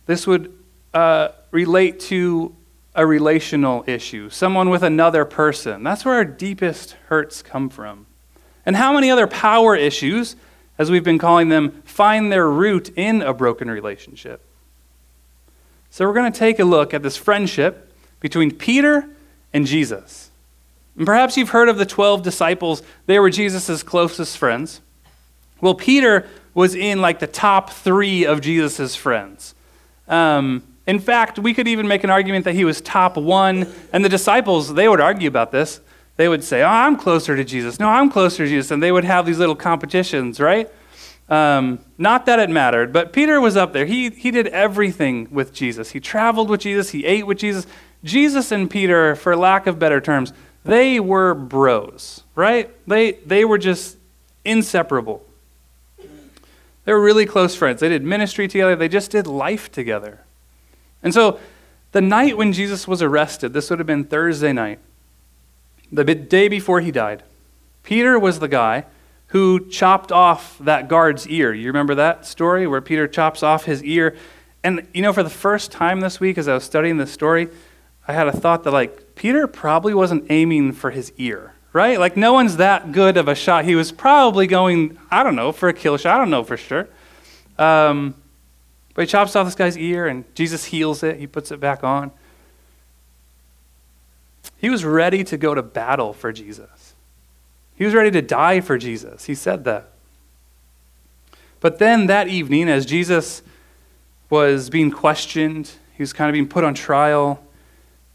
this 0.06 0.26
would 0.26 0.56
uh, 0.94 1.28
relate 1.50 2.00
to 2.00 2.56
a 2.94 3.04
relational 3.06 3.84
issue, 3.86 4.30
someone 4.30 4.70
with 4.70 4.82
another 4.82 5.26
person. 5.26 5.82
That's 5.82 6.02
where 6.02 6.14
our 6.14 6.24
deepest 6.24 6.92
hurts 7.08 7.42
come 7.42 7.68
from. 7.68 8.06
And 8.64 8.74
how 8.74 8.94
many 8.94 9.10
other 9.10 9.26
power 9.26 9.76
issues, 9.76 10.34
as 10.78 10.90
we've 10.90 11.04
been 11.04 11.18
calling 11.18 11.50
them, 11.50 11.82
find 11.84 12.32
their 12.32 12.48
root 12.48 12.88
in 12.96 13.20
a 13.20 13.34
broken 13.34 13.70
relationship? 13.70 14.40
So 15.90 16.06
we're 16.06 16.14
going 16.14 16.32
to 16.32 16.38
take 16.38 16.58
a 16.58 16.64
look 16.64 16.94
at 16.94 17.02
this 17.02 17.18
friendship 17.18 17.92
between 18.20 18.50
Peter 18.50 19.10
and 19.52 19.66
Jesus. 19.66 20.30
And 20.96 21.04
perhaps 21.04 21.36
you've 21.36 21.50
heard 21.50 21.68
of 21.68 21.76
the 21.76 21.84
12 21.84 22.22
disciples, 22.22 22.82
they 23.04 23.18
were 23.18 23.28
Jesus' 23.28 23.82
closest 23.82 24.38
friends. 24.38 24.80
Well, 25.64 25.74
Peter 25.74 26.28
was 26.52 26.74
in 26.74 27.00
like 27.00 27.20
the 27.20 27.26
top 27.26 27.70
three 27.70 28.26
of 28.26 28.42
Jesus' 28.42 28.94
friends. 28.94 29.54
Um, 30.06 30.62
in 30.86 30.98
fact, 30.98 31.38
we 31.38 31.54
could 31.54 31.66
even 31.66 31.88
make 31.88 32.04
an 32.04 32.10
argument 32.10 32.44
that 32.44 32.54
he 32.54 32.66
was 32.66 32.82
top 32.82 33.16
one. 33.16 33.72
And 33.90 34.04
the 34.04 34.10
disciples, 34.10 34.74
they 34.74 34.90
would 34.90 35.00
argue 35.00 35.26
about 35.26 35.52
this. 35.52 35.80
They 36.16 36.28
would 36.28 36.44
say, 36.44 36.60
Oh, 36.60 36.68
I'm 36.68 36.96
closer 36.98 37.34
to 37.34 37.44
Jesus. 37.44 37.80
No, 37.80 37.88
I'm 37.88 38.10
closer 38.10 38.44
to 38.44 38.46
Jesus. 38.46 38.72
And 38.72 38.82
they 38.82 38.92
would 38.92 39.04
have 39.04 39.24
these 39.24 39.38
little 39.38 39.56
competitions, 39.56 40.38
right? 40.38 40.70
Um, 41.30 41.78
not 41.96 42.26
that 42.26 42.40
it 42.40 42.50
mattered, 42.50 42.92
but 42.92 43.14
Peter 43.14 43.40
was 43.40 43.56
up 43.56 43.72
there. 43.72 43.86
He, 43.86 44.10
he 44.10 44.30
did 44.30 44.48
everything 44.48 45.28
with 45.30 45.54
Jesus. 45.54 45.92
He 45.92 45.98
traveled 45.98 46.50
with 46.50 46.60
Jesus, 46.60 46.90
he 46.90 47.06
ate 47.06 47.26
with 47.26 47.38
Jesus. 47.38 47.66
Jesus 48.04 48.52
and 48.52 48.70
Peter, 48.70 49.16
for 49.16 49.34
lack 49.34 49.66
of 49.66 49.78
better 49.78 50.02
terms, 50.02 50.34
they 50.62 51.00
were 51.00 51.32
bros, 51.32 52.22
right? 52.34 52.70
They, 52.86 53.12
they 53.12 53.46
were 53.46 53.56
just 53.56 53.96
inseparable. 54.44 55.24
They 56.84 56.92
were 56.92 57.00
really 57.00 57.26
close 57.26 57.54
friends. 57.54 57.80
They 57.80 57.88
did 57.88 58.02
ministry 58.02 58.48
together, 58.48 58.76
they 58.76 58.88
just 58.88 59.10
did 59.10 59.26
life 59.26 59.70
together. 59.72 60.20
And 61.02 61.12
so, 61.12 61.38
the 61.92 62.00
night 62.00 62.36
when 62.36 62.52
Jesus 62.52 62.88
was 62.88 63.02
arrested, 63.02 63.52
this 63.52 63.70
would 63.70 63.78
have 63.78 63.86
been 63.86 64.04
Thursday 64.04 64.52
night, 64.52 64.80
the 65.92 66.04
day 66.04 66.48
before 66.48 66.80
he 66.80 66.90
died, 66.90 67.22
Peter 67.84 68.18
was 68.18 68.40
the 68.40 68.48
guy 68.48 68.84
who 69.28 69.68
chopped 69.68 70.10
off 70.10 70.58
that 70.58 70.88
guard's 70.88 71.28
ear. 71.28 71.52
You 71.52 71.68
remember 71.68 71.94
that 71.94 72.26
story 72.26 72.66
where 72.66 72.80
Peter 72.80 73.06
chops 73.06 73.42
off 73.42 73.64
his 73.64 73.82
ear? 73.84 74.16
And, 74.62 74.86
you 74.94 75.02
know, 75.02 75.12
for 75.12 75.22
the 75.22 75.30
first 75.30 75.70
time 75.70 76.00
this 76.00 76.18
week, 76.18 76.38
as 76.38 76.48
I 76.48 76.54
was 76.54 76.64
studying 76.64 76.96
this 76.96 77.12
story, 77.12 77.48
I 78.08 78.12
had 78.12 78.26
a 78.26 78.32
thought 78.32 78.64
that, 78.64 78.70
like, 78.72 79.14
Peter 79.14 79.46
probably 79.46 79.94
wasn't 79.94 80.24
aiming 80.30 80.72
for 80.72 80.90
his 80.90 81.12
ear 81.16 81.53
right? 81.74 81.98
Like, 81.98 82.16
no 82.16 82.32
one's 82.32 82.56
that 82.56 82.92
good 82.92 83.18
of 83.18 83.28
a 83.28 83.34
shot. 83.34 83.64
He 83.66 83.74
was 83.74 83.92
probably 83.92 84.46
going, 84.46 84.96
I 85.10 85.22
don't 85.24 85.34
know, 85.34 85.52
for 85.52 85.68
a 85.68 85.74
kill 85.74 85.98
shot. 85.98 86.14
I 86.14 86.18
don't 86.18 86.30
know 86.30 86.44
for 86.44 86.56
sure. 86.56 86.88
Um, 87.58 88.14
but 88.94 89.02
he 89.02 89.06
chops 89.08 89.34
off 89.34 89.44
this 89.44 89.56
guy's 89.56 89.76
ear, 89.76 90.06
and 90.06 90.24
Jesus 90.36 90.66
heals 90.66 91.02
it. 91.02 91.18
He 91.18 91.26
puts 91.26 91.50
it 91.50 91.58
back 91.58 91.82
on. 91.82 92.12
He 94.56 94.70
was 94.70 94.84
ready 94.84 95.24
to 95.24 95.36
go 95.36 95.52
to 95.52 95.62
battle 95.62 96.12
for 96.12 96.32
Jesus. 96.32 96.94
He 97.74 97.84
was 97.84 97.92
ready 97.92 98.12
to 98.12 98.22
die 98.22 98.60
for 98.60 98.78
Jesus. 98.78 99.24
He 99.24 99.34
said 99.34 99.64
that. 99.64 99.90
But 101.58 101.80
then 101.80 102.06
that 102.06 102.28
evening, 102.28 102.68
as 102.68 102.86
Jesus 102.86 103.42
was 104.30 104.70
being 104.70 104.92
questioned, 104.92 105.72
he 105.96 106.02
was 106.02 106.12
kind 106.12 106.28
of 106.30 106.34
being 106.34 106.48
put 106.48 106.62
on 106.62 106.74
trial, 106.74 107.42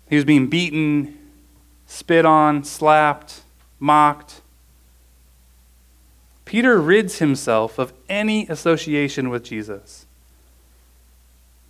he 0.10 0.16
was 0.16 0.24
being 0.24 0.48
beaten, 0.48 1.18
spit 1.88 2.26
on, 2.26 2.64
slapped, 2.64 3.42
mocked. 3.80 4.42
Peter 6.46 6.82
rids 6.82 7.20
himself 7.20 7.78
of 7.78 7.94
any 8.08 8.48
association 8.48 9.30
with 9.30 9.44
Jesus. 9.44 10.06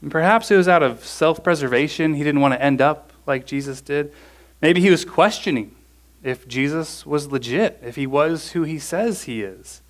And 0.01 0.11
perhaps 0.11 0.49
it 0.49 0.57
was 0.57 0.67
out 0.67 0.83
of 0.83 1.05
self 1.05 1.43
preservation. 1.43 2.13
He 2.13 2.23
didn't 2.23 2.41
want 2.41 2.53
to 2.53 2.61
end 2.61 2.81
up 2.81 3.11
like 3.25 3.45
Jesus 3.45 3.81
did. 3.81 4.13
Maybe 4.61 4.81
he 4.81 4.89
was 4.89 5.05
questioning 5.05 5.75
if 6.23 6.47
Jesus 6.47 7.05
was 7.05 7.31
legit, 7.31 7.79
if 7.83 7.95
he 7.95 8.07
was 8.07 8.51
who 8.51 8.63
he 8.63 8.79
says 8.79 9.23
he 9.23 9.41
is. 9.41 9.81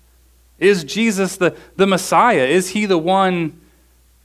Is 0.58 0.84
Jesus 0.84 1.36
the, 1.36 1.56
the 1.76 1.86
Messiah? 1.86 2.44
Is 2.44 2.70
he 2.70 2.86
the 2.86 2.98
one 2.98 3.60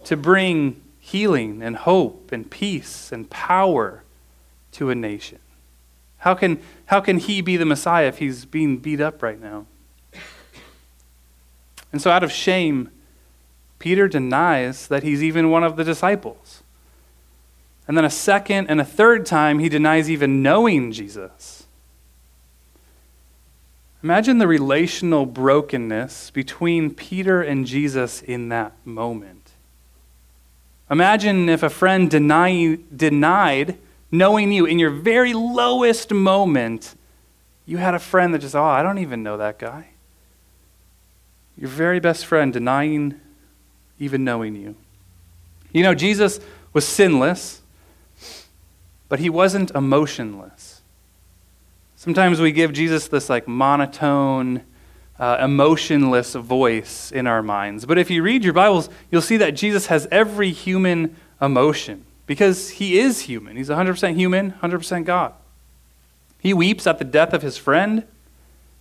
to 0.04 0.18
bring 0.18 0.82
healing 1.00 1.64
and 1.64 1.76
hope 1.76 2.32
and 2.32 2.50
peace 2.50 3.12
and 3.12 3.30
power 3.30 4.04
to 4.74 4.90
a 4.90 4.96
nation? 4.96 5.40
How 6.18 6.34
can, 6.34 6.60
how 6.88 7.02
can 7.02 7.18
he 7.18 7.42
be 7.42 7.58
the 7.58 7.66
Messiah 7.66 8.08
if 8.08 8.20
he's 8.20 8.46
being 8.46 8.78
beat 8.78 9.02
up 9.02 9.24
right 9.24 9.42
now? 9.42 9.66
And 11.92 12.02
so, 12.02 12.12
out 12.12 12.24
of 12.24 12.32
shame, 12.32 12.90
Peter 13.80 14.08
denies 14.08 14.88
that 14.88 15.04
he's 15.04 15.24
even 15.24 15.50
one 15.50 15.64
of 15.64 15.76
the 15.76 15.84
disciples. 15.84 16.62
And 17.88 17.96
then 17.96 18.06
a 18.06 18.10
second 18.10 18.68
and 18.68 18.82
a 18.82 18.86
third 18.86 19.26
time, 19.26 19.60
he 19.60 19.70
denies 19.70 20.10
even 20.10 20.42
knowing 20.42 20.92
Jesus. 20.92 21.66
Imagine 24.04 24.38
the 24.38 24.48
relational 24.48 25.26
brokenness 25.26 26.32
between 26.32 26.94
Peter 26.94 27.42
and 27.42 27.66
Jesus 27.66 28.22
in 28.22 28.50
that 28.50 28.74
moment. 28.86 29.52
Imagine 30.92 31.50
if 31.50 31.64
a 31.64 31.70
friend 31.70 32.10
deny, 32.12 32.78
denied 32.96 33.78
knowing 34.18 34.52
you 34.52 34.66
in 34.66 34.80
your 34.80 34.90
very 34.90 35.34
lowest 35.34 36.12
moment, 36.12 36.96
you 37.66 37.78
had 37.78 37.94
a 37.94 38.00
friend 38.00 38.34
that 38.34 38.40
just, 38.40 38.56
oh, 38.56 38.64
I 38.64 38.84
don't 38.84 39.00
even 39.00 39.24
know 39.24 39.38
that 39.38 39.60
guy. 39.60 39.90
Your 41.58 41.70
very 41.70 42.00
best 42.00 42.26
friend 42.26 42.52
denying 42.52 43.20
even 44.00 44.24
knowing 44.24 44.56
you. 44.56 44.76
You 45.72 45.84
know, 45.84 45.96
Jesus 45.96 46.40
was 46.74 46.86
sinless, 46.86 47.62
but 49.10 49.20
he 49.20 49.30
wasn't 49.30 49.72
emotionless. 49.72 50.82
Sometimes 51.96 52.40
we 52.40 52.52
give 52.52 52.74
Jesus 52.74 53.08
this 53.08 53.30
like 53.30 53.48
monotone, 53.48 54.62
uh, 55.18 55.38
emotionless 55.42 56.34
voice 56.34 57.12
in 57.12 57.26
our 57.26 57.42
minds. 57.42 57.86
But 57.86 57.98
if 57.98 58.12
you 58.12 58.22
read 58.22 58.44
your 58.44 58.54
Bibles, 58.54 58.90
you'll 59.10 59.22
see 59.22 59.38
that 59.38 59.52
Jesus 59.52 59.88
has 59.88 60.08
every 60.12 60.52
human 60.52 61.16
emotion 61.42 62.06
because 62.26 62.72
he 62.72 63.00
is 63.00 63.22
human. 63.22 63.58
He's 63.58 63.70
100% 63.70 64.16
human, 64.16 64.54
100% 64.54 65.06
God. 65.06 65.34
He 66.40 66.54
weeps 66.54 66.86
at 66.88 67.00
the 67.00 67.06
death 67.06 67.34
of 67.34 67.42
his 67.42 67.58
friend. 67.58 68.06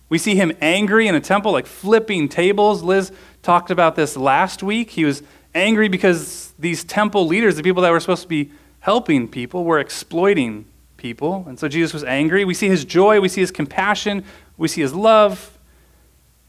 We 0.09 0.17
see 0.17 0.35
him 0.35 0.51
angry 0.61 1.07
in 1.07 1.15
a 1.15 1.19
temple, 1.19 1.51
like 1.51 1.65
flipping 1.65 2.29
tables. 2.29 2.83
Liz 2.83 3.11
talked 3.41 3.71
about 3.71 3.95
this 3.95 4.15
last 4.15 4.61
week. 4.61 4.91
He 4.91 5.05
was 5.05 5.23
angry 5.53 5.87
because 5.87 6.53
these 6.59 6.83
temple 6.83 7.25
leaders, 7.25 7.55
the 7.55 7.63
people 7.63 7.81
that 7.83 7.91
were 7.91 7.99
supposed 7.99 8.21
to 8.23 8.27
be 8.27 8.51
helping 8.81 9.27
people, 9.27 9.63
were 9.63 9.79
exploiting 9.79 10.65
people. 10.97 11.45
And 11.47 11.57
so 11.57 11.67
Jesus 11.67 11.93
was 11.93 12.03
angry. 12.03 12.45
We 12.45 12.53
see 12.53 12.67
his 12.67 12.85
joy, 12.85 13.19
we 13.19 13.29
see 13.29 13.41
his 13.41 13.51
compassion, 13.51 14.23
we 14.57 14.67
see 14.67 14.81
his 14.81 14.93
love. 14.93 15.57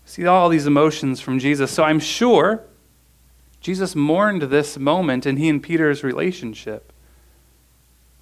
We 0.05 0.11
see 0.11 0.27
all 0.27 0.49
these 0.49 0.67
emotions 0.67 1.21
from 1.21 1.39
Jesus. 1.39 1.71
So 1.71 1.83
I'm 1.83 2.01
sure 2.01 2.63
Jesus 3.61 3.97
mourned 3.97 4.43
this 4.43 4.79
moment 4.79 5.27
in 5.27 5.37
he 5.37 5.49
and 5.49 5.63
Peter's 5.63 6.05
relationship. 6.05 6.93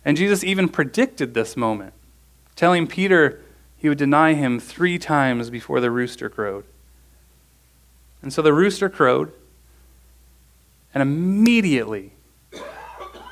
And 0.05 0.17
Jesus 0.17 0.45
even 0.45 0.69
predicted 0.69 1.35
this 1.35 1.57
moment, 1.57 1.95
telling 2.57 2.87
Peter 2.87 3.41
he 3.76 3.88
would 3.88 3.99
deny 3.99 4.35
him 4.35 4.59
three 4.59 4.99
times 4.99 5.50
before 5.50 5.81
the 5.81 5.91
rooster 5.91 6.29
crowed. 6.29 6.64
And 8.23 8.33
so 8.33 8.41
the 8.41 8.53
rooster 8.53 8.88
crowed, 8.88 9.33
and 10.95 11.03
immediately 11.03 12.12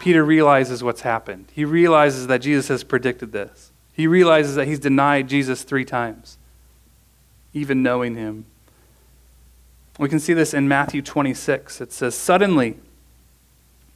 Peter 0.00 0.24
realizes 0.24 0.82
what's 0.82 1.02
happened. 1.02 1.46
He 1.54 1.64
realizes 1.64 2.26
that 2.26 2.38
Jesus 2.38 2.68
has 2.68 2.84
predicted 2.84 3.32
this. 3.32 3.70
He 3.92 4.06
realizes 4.06 4.56
that 4.56 4.66
he's 4.66 4.78
denied 4.78 5.28
Jesus 5.28 5.62
three 5.62 5.84
times, 5.84 6.38
even 7.54 7.82
knowing 7.82 8.16
him. 8.16 8.46
We 9.98 10.08
can 10.08 10.20
see 10.20 10.32
this 10.32 10.54
in 10.54 10.68
Matthew 10.68 11.02
26. 11.02 11.80
It 11.80 11.92
says, 11.92 12.14
Suddenly, 12.14 12.76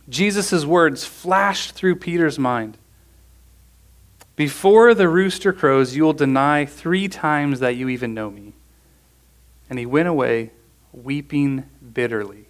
Jesus' 0.09 0.65
words 0.65 1.05
flashed 1.05 1.73
through 1.73 1.97
Peter's 1.97 2.39
mind. 2.39 2.77
Before 4.37 4.93
the 4.93 5.09
rooster 5.09 5.53
crows, 5.53 5.97
you 5.97 6.05
will 6.05 6.13
deny 6.13 6.67
three 6.67 7.09
times 7.09 7.61
that 7.61 7.77
you 7.77 7.89
even 7.89 8.13
know 8.13 8.31
me. 8.31 8.53
And 9.71 9.79
he 9.79 9.87
went 9.87 10.09
away 10.09 10.51
weeping 10.93 11.65
bitterly. 11.95 12.47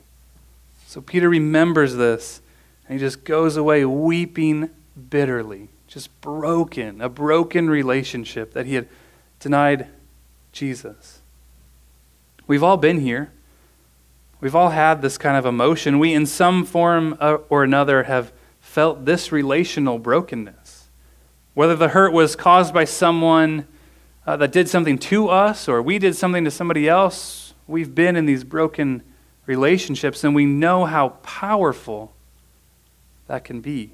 So 0.86 1.00
Peter 1.00 1.28
remembers 1.28 1.94
this, 1.94 2.40
and 2.88 2.98
he 2.98 3.04
just 3.04 3.24
goes 3.24 3.56
away 3.56 3.84
weeping 3.84 4.70
bitterly, 5.10 5.68
just 5.86 6.20
broken, 6.20 7.00
a 7.00 7.08
broken 7.08 7.70
relationship 7.70 8.52
that 8.54 8.66
he 8.66 8.74
had 8.74 8.88
denied 9.38 9.88
Jesus. 10.52 11.20
We've 12.46 12.62
all 12.62 12.76
been 12.76 13.00
here. 13.00 13.32
We've 14.40 14.54
all 14.54 14.70
had 14.70 15.02
this 15.02 15.16
kind 15.18 15.36
of 15.36 15.46
emotion. 15.46 15.98
We, 15.98 16.12
in 16.12 16.26
some 16.26 16.64
form 16.64 17.16
or 17.48 17.64
another, 17.64 18.04
have 18.04 18.32
felt 18.60 19.04
this 19.04 19.32
relational 19.32 19.98
brokenness. 19.98 20.88
Whether 21.54 21.76
the 21.76 21.88
hurt 21.88 22.12
was 22.12 22.36
caused 22.36 22.74
by 22.74 22.84
someone 22.84 23.66
uh, 24.26 24.36
that 24.36 24.52
did 24.52 24.68
something 24.68 24.98
to 24.98 25.28
us 25.28 25.68
or 25.68 25.80
we 25.80 25.98
did 25.98 26.14
something 26.14 26.44
to 26.44 26.50
somebody 26.50 26.88
else, 26.88 27.54
we've 27.66 27.94
been 27.94 28.16
in 28.16 28.26
these 28.26 28.44
broken 28.44 29.02
relationships 29.46 30.22
and 30.24 30.34
we 30.34 30.44
know 30.44 30.84
how 30.84 31.10
powerful 31.22 32.12
that 33.28 33.44
can 33.44 33.60
be. 33.60 33.92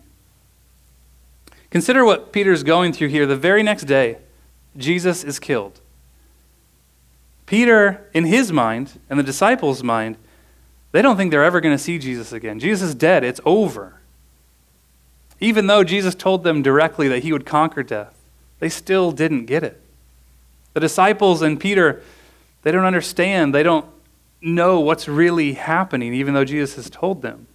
Consider 1.70 2.04
what 2.04 2.32
Peter's 2.32 2.62
going 2.62 2.92
through 2.92 3.08
here. 3.08 3.26
The 3.26 3.37
very 3.37 3.62
next 3.62 3.84
day, 3.84 4.18
Jesus 4.76 5.22
is 5.22 5.38
killed. 5.38 5.80
Peter, 7.46 8.08
in 8.12 8.25
his 8.25 8.50
mind, 8.50 8.99
and 9.08 9.18
the 9.18 9.22
disciples' 9.22 9.82
mind, 9.82 10.16
they 10.92 11.02
don't 11.02 11.16
think 11.16 11.30
they're 11.30 11.44
ever 11.44 11.61
going 11.61 11.75
to 11.76 11.82
see 11.82 11.99
Jesus 11.99 12.32
again. 12.32 12.61
Jesus 12.61 12.90
is 12.90 12.94
dead, 12.94 13.25
it's 13.25 13.40
over. 13.44 13.94
Even 15.40 15.66
though 15.66 15.82
Jesus 15.82 16.14
told 16.14 16.44
them 16.44 16.62
directly 16.62 17.08
that 17.08 17.25
he 17.25 17.32
would 17.32 17.44
conquer 17.44 17.82
death, 17.82 18.14
they 18.61 18.68
still 18.68 19.11
didn't 19.11 19.46
get 19.46 19.64
it. 19.64 19.80
The 20.75 20.80
disciples 20.80 21.42
and 21.42 21.58
Peter, 21.58 22.02
they 22.62 22.70
don't 22.70 22.84
understand. 22.84 23.54
They 23.54 23.64
don't 23.64 23.87
know 24.40 24.80
what's 24.80 25.08
really 25.08 25.54
happening, 25.54 26.14
even 26.14 26.34
though 26.34 26.44
Jesus 26.44 26.76
has 26.76 26.88
told 26.88 27.22
them. 27.22 27.46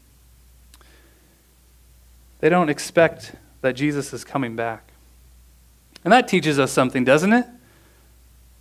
They 2.40 2.50
don't 2.50 2.70
expect 2.70 3.34
that 3.62 3.74
Jesus 3.74 4.14
is 4.14 4.24
coming 4.24 4.56
back. 4.56 4.92
And 6.04 6.12
that 6.12 6.28
teaches 6.28 6.60
us 6.60 6.72
something, 6.72 7.04
doesn't 7.04 7.34
it? 7.34 7.46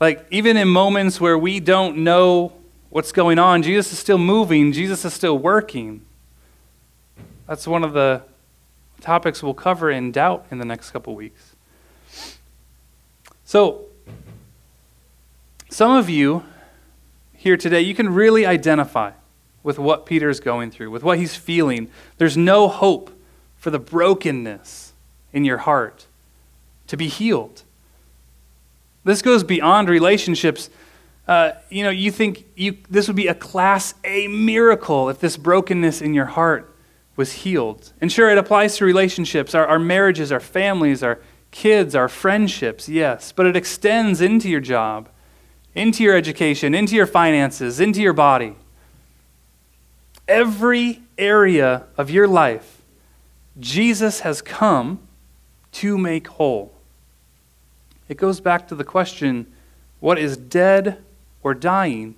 Like, 0.00 0.26
even 0.30 0.56
in 0.56 0.68
moments 0.68 1.20
where 1.20 1.38
we 1.38 1.60
don't 1.60 1.98
know 1.98 2.52
what's 2.96 3.12
going 3.12 3.38
on, 3.38 3.62
Jesus 3.62 3.92
is 3.92 3.98
still 3.98 4.16
moving, 4.16 4.72
Jesus 4.72 5.04
is 5.04 5.12
still 5.12 5.36
working. 5.36 6.00
That's 7.46 7.68
one 7.68 7.84
of 7.84 7.92
the 7.92 8.22
topics 9.02 9.42
we'll 9.42 9.52
cover 9.52 9.90
in 9.90 10.12
doubt 10.12 10.46
in 10.50 10.56
the 10.56 10.64
next 10.64 10.92
couple 10.92 11.14
weeks. 11.14 11.54
So, 13.44 13.84
some 15.68 15.94
of 15.94 16.08
you 16.08 16.42
here 17.34 17.58
today, 17.58 17.82
you 17.82 17.94
can 17.94 18.14
really 18.14 18.46
identify 18.46 19.10
with 19.62 19.78
what 19.78 20.06
Peter's 20.06 20.40
going 20.40 20.70
through, 20.70 20.90
with 20.90 21.02
what 21.02 21.18
he's 21.18 21.36
feeling. 21.36 21.90
There's 22.16 22.38
no 22.38 22.66
hope 22.66 23.10
for 23.58 23.68
the 23.68 23.78
brokenness 23.78 24.94
in 25.34 25.44
your 25.44 25.58
heart 25.58 26.06
to 26.86 26.96
be 26.96 27.08
healed. 27.08 27.62
This 29.04 29.20
goes 29.20 29.44
beyond 29.44 29.90
relationships. 29.90 30.70
Uh, 31.26 31.52
you 31.70 31.82
know, 31.82 31.90
you 31.90 32.10
think 32.10 32.46
you, 32.54 32.78
this 32.88 33.08
would 33.08 33.16
be 33.16 33.26
a 33.26 33.34
class 33.34 33.94
A 34.04 34.28
miracle 34.28 35.08
if 35.08 35.18
this 35.18 35.36
brokenness 35.36 36.00
in 36.00 36.14
your 36.14 36.26
heart 36.26 36.72
was 37.16 37.32
healed. 37.32 37.92
And 38.00 38.12
sure, 38.12 38.30
it 38.30 38.38
applies 38.38 38.76
to 38.76 38.84
relationships, 38.84 39.54
our, 39.54 39.66
our 39.66 39.78
marriages, 39.78 40.30
our 40.30 40.40
families, 40.40 41.02
our 41.02 41.18
kids, 41.50 41.94
our 41.94 42.08
friendships, 42.08 42.88
yes. 42.88 43.32
But 43.32 43.46
it 43.46 43.56
extends 43.56 44.20
into 44.20 44.48
your 44.48 44.60
job, 44.60 45.08
into 45.74 46.04
your 46.04 46.14
education, 46.14 46.74
into 46.74 46.94
your 46.94 47.06
finances, 47.06 47.80
into 47.80 48.00
your 48.02 48.12
body. 48.12 48.54
Every 50.28 51.02
area 51.16 51.86
of 51.96 52.10
your 52.10 52.28
life, 52.28 52.82
Jesus 53.58 54.20
has 54.20 54.42
come 54.42 55.00
to 55.72 55.96
make 55.96 56.28
whole. 56.28 56.74
It 58.08 58.16
goes 58.16 58.40
back 58.40 58.68
to 58.68 58.74
the 58.74 58.84
question 58.84 59.52
what 59.98 60.18
is 60.18 60.36
dead 60.36 61.02
or 61.42 61.54
dying 61.54 62.16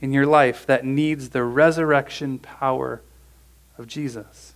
in 0.00 0.12
your 0.12 0.26
life 0.26 0.66
that 0.66 0.84
needs 0.84 1.30
the 1.30 1.44
resurrection 1.44 2.38
power 2.38 3.00
of 3.78 3.86
Jesus. 3.86 4.54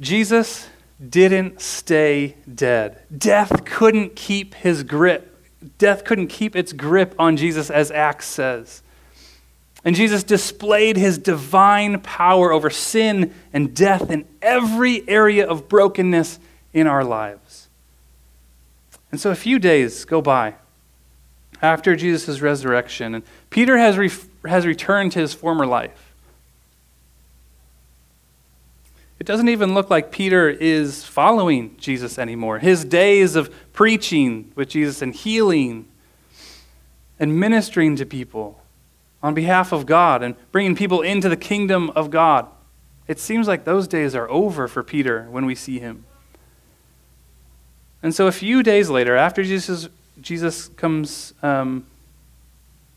Jesus 0.00 0.68
didn't 1.08 1.60
stay 1.60 2.36
dead. 2.52 3.02
Death 3.16 3.64
couldn't 3.64 4.16
keep 4.16 4.54
his 4.54 4.82
grip. 4.82 5.28
Death 5.78 6.04
couldn't 6.04 6.28
keep 6.28 6.56
its 6.56 6.72
grip 6.72 7.14
on 7.18 7.36
Jesus, 7.36 7.70
as 7.70 7.90
Acts 7.90 8.26
says. 8.26 8.82
And 9.84 9.96
Jesus 9.96 10.22
displayed 10.22 10.96
his 10.96 11.18
divine 11.18 12.00
power 12.00 12.52
over 12.52 12.70
sin 12.70 13.34
and 13.52 13.74
death 13.74 14.10
in 14.10 14.24
every 14.40 15.08
area 15.08 15.46
of 15.46 15.68
brokenness 15.68 16.38
in 16.72 16.86
our 16.86 17.04
lives. 17.04 17.61
And 19.12 19.20
so 19.20 19.30
a 19.30 19.36
few 19.36 19.58
days 19.58 20.04
go 20.04 20.20
by 20.22 20.54
after 21.60 21.94
Jesus' 21.94 22.40
resurrection, 22.40 23.14
and 23.14 23.24
Peter 23.50 23.78
has, 23.78 23.96
re- 23.96 24.10
has 24.44 24.66
returned 24.66 25.12
to 25.12 25.20
his 25.20 25.32
former 25.32 25.66
life. 25.66 26.14
It 29.20 29.26
doesn't 29.26 29.48
even 29.48 29.72
look 29.72 29.88
like 29.88 30.10
Peter 30.10 30.48
is 30.48 31.04
following 31.04 31.76
Jesus 31.76 32.18
anymore. 32.18 32.58
His 32.58 32.84
days 32.84 33.36
of 33.36 33.54
preaching 33.72 34.50
with 34.56 34.68
Jesus 34.68 35.00
and 35.00 35.14
healing 35.14 35.86
and 37.20 37.38
ministering 37.38 37.94
to 37.96 38.06
people 38.06 38.60
on 39.22 39.34
behalf 39.34 39.70
of 39.70 39.86
God 39.86 40.24
and 40.24 40.34
bringing 40.50 40.74
people 40.74 41.02
into 41.02 41.28
the 41.28 41.36
kingdom 41.36 41.90
of 41.90 42.10
God, 42.10 42.48
it 43.06 43.20
seems 43.20 43.46
like 43.46 43.62
those 43.62 43.86
days 43.86 44.16
are 44.16 44.28
over 44.28 44.66
for 44.66 44.82
Peter 44.82 45.28
when 45.30 45.46
we 45.46 45.54
see 45.54 45.78
him. 45.78 46.04
And 48.02 48.14
so 48.14 48.26
a 48.26 48.32
few 48.32 48.62
days 48.62 48.90
later, 48.90 49.16
after 49.16 49.42
Jesus, 49.42 49.88
Jesus 50.20 50.68
comes 50.68 51.34
um, 51.42 51.86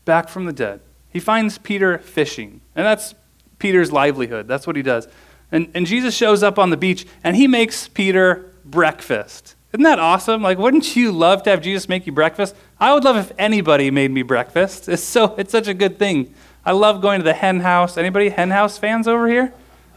back 0.04 0.28
from 0.28 0.46
the 0.46 0.52
dead, 0.52 0.80
he 1.10 1.20
finds 1.20 1.58
Peter 1.58 1.98
fishing. 1.98 2.60
And 2.74 2.84
that's 2.84 3.14
Peter's 3.58 3.92
livelihood. 3.92 4.48
That's 4.48 4.66
what 4.66 4.76
he 4.76 4.82
does. 4.82 5.08
And, 5.52 5.70
and 5.74 5.86
Jesus 5.86 6.14
shows 6.14 6.42
up 6.42 6.58
on 6.58 6.70
the 6.70 6.76
beach 6.76 7.06
and 7.22 7.36
he 7.36 7.46
makes 7.46 7.88
Peter 7.88 8.50
breakfast. 8.64 9.54
Isn't 9.72 9.84
that 9.84 9.98
awesome? 9.98 10.42
Like, 10.42 10.58
wouldn't 10.58 10.96
you 10.96 11.12
love 11.12 11.42
to 11.44 11.50
have 11.50 11.60
Jesus 11.60 11.88
make 11.88 12.06
you 12.06 12.12
breakfast? 12.12 12.56
I 12.80 12.94
would 12.94 13.04
love 13.04 13.16
if 13.16 13.32
anybody 13.38 13.90
made 13.90 14.10
me 14.10 14.22
breakfast. 14.22 14.88
It's 14.96 15.02
so 15.02 15.34
it's 15.36 15.52
such 15.52 15.68
a 15.68 15.74
good 15.74 15.98
thing. 15.98 16.34
I 16.64 16.72
love 16.72 17.00
going 17.00 17.20
to 17.20 17.24
the 17.24 17.34
hen 17.34 17.60
house. 17.60 17.96
Anybody 17.96 18.30
hen 18.30 18.50
house 18.50 18.78
fans 18.78 19.06
over 19.06 19.28
here? 19.28 19.52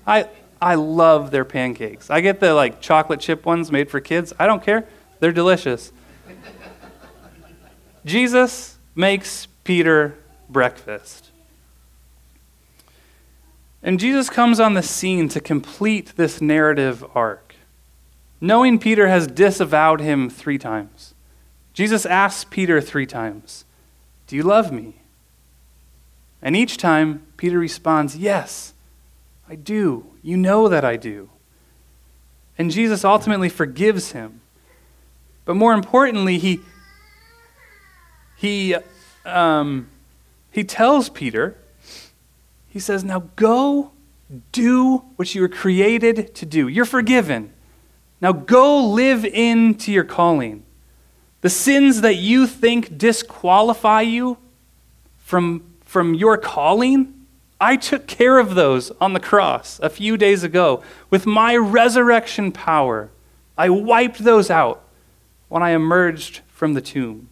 I 0.06 0.28
I 0.62 0.76
love 0.76 1.32
their 1.32 1.46
pancakes. 1.46 2.10
I 2.10 2.22
get 2.22 2.40
the 2.40 2.54
like 2.54 2.82
chocolate 2.82 3.20
chip 3.20 3.46
ones 3.46 3.72
made 3.72 3.90
for 3.90 4.00
kids. 4.00 4.34
I 4.38 4.46
don't 4.48 4.62
care. 4.62 4.88
They're 5.20 5.32
delicious. 5.32 5.92
Jesus 8.06 8.78
makes 8.96 9.48
Peter 9.64 10.18
breakfast. 10.50 11.32
And 13.82 14.00
Jesus 14.00 14.30
comes 14.30 14.60
on 14.60 14.74
the 14.74 14.84
scene 14.84 15.30
to 15.30 15.40
complete 15.40 16.14
this 16.16 16.42
narrative 16.42 17.04
arc. 17.16 17.56
Knowing 18.42 18.80
Peter 18.80 19.08
has 19.08 19.28
disavowed 19.28 20.02
him 20.02 20.30
three 20.30 20.58
times, 20.58 21.14
Jesus 21.74 22.06
asks 22.06 22.46
Peter 22.46 22.82
three 22.82 23.06
times, 23.06 23.66
Do 24.28 24.36
you 24.36 24.44
love 24.44 24.72
me? 24.72 24.96
And 26.42 26.56
each 26.56 26.78
time, 26.78 27.26
Peter 27.38 27.60
responds, 27.60 28.18
Yes, 28.18 28.74
I 29.48 29.56
do. 29.56 30.06
You 30.22 30.38
know 30.38 30.68
that 30.68 30.86
I 30.86 30.96
do. 30.96 31.30
And 32.58 32.72
Jesus 32.72 33.06
ultimately 33.06 33.50
forgives 33.50 34.12
him. 34.12 34.42
But 35.50 35.56
more 35.56 35.74
importantly, 35.74 36.38
he, 36.38 36.60
he, 38.36 38.76
um, 39.26 39.88
he 40.52 40.64
tells 40.64 41.10
Peter, 41.10 41.58
he 42.68 42.78
says, 42.78 43.04
Now 43.04 43.24
go 43.36 43.90
do 44.52 44.98
what 45.16 45.34
you 45.34 45.42
were 45.42 45.50
created 45.50 46.36
to 46.36 46.46
do. 46.46 46.68
You're 46.68 46.86
forgiven. 46.86 47.52
Now 48.22 48.32
go 48.32 48.78
live 48.78 49.26
into 49.26 49.92
your 49.92 50.04
calling. 50.04 50.66
The 51.42 51.50
sins 51.50 52.02
that 52.02 52.18
you 52.18 52.46
think 52.46 53.00
disqualify 53.00 54.02
you 54.02 54.38
from, 55.18 55.64
from 55.84 56.14
your 56.14 56.38
calling, 56.38 57.26
I 57.60 57.76
took 57.76 58.06
care 58.06 58.38
of 58.38 58.54
those 58.54 58.92
on 59.02 59.14
the 59.14 59.20
cross 59.20 59.80
a 59.80 59.90
few 59.90 60.16
days 60.16 60.44
ago. 60.44 60.84
With 61.10 61.26
my 61.26 61.58
resurrection 61.58 62.52
power, 62.52 63.10
I 63.58 63.70
wiped 63.70 64.20
those 64.20 64.52
out 64.52 64.84
when 65.50 65.62
I 65.62 65.72
emerged 65.72 66.42
from 66.48 66.74
the 66.74 66.82
tomb. 66.82 67.28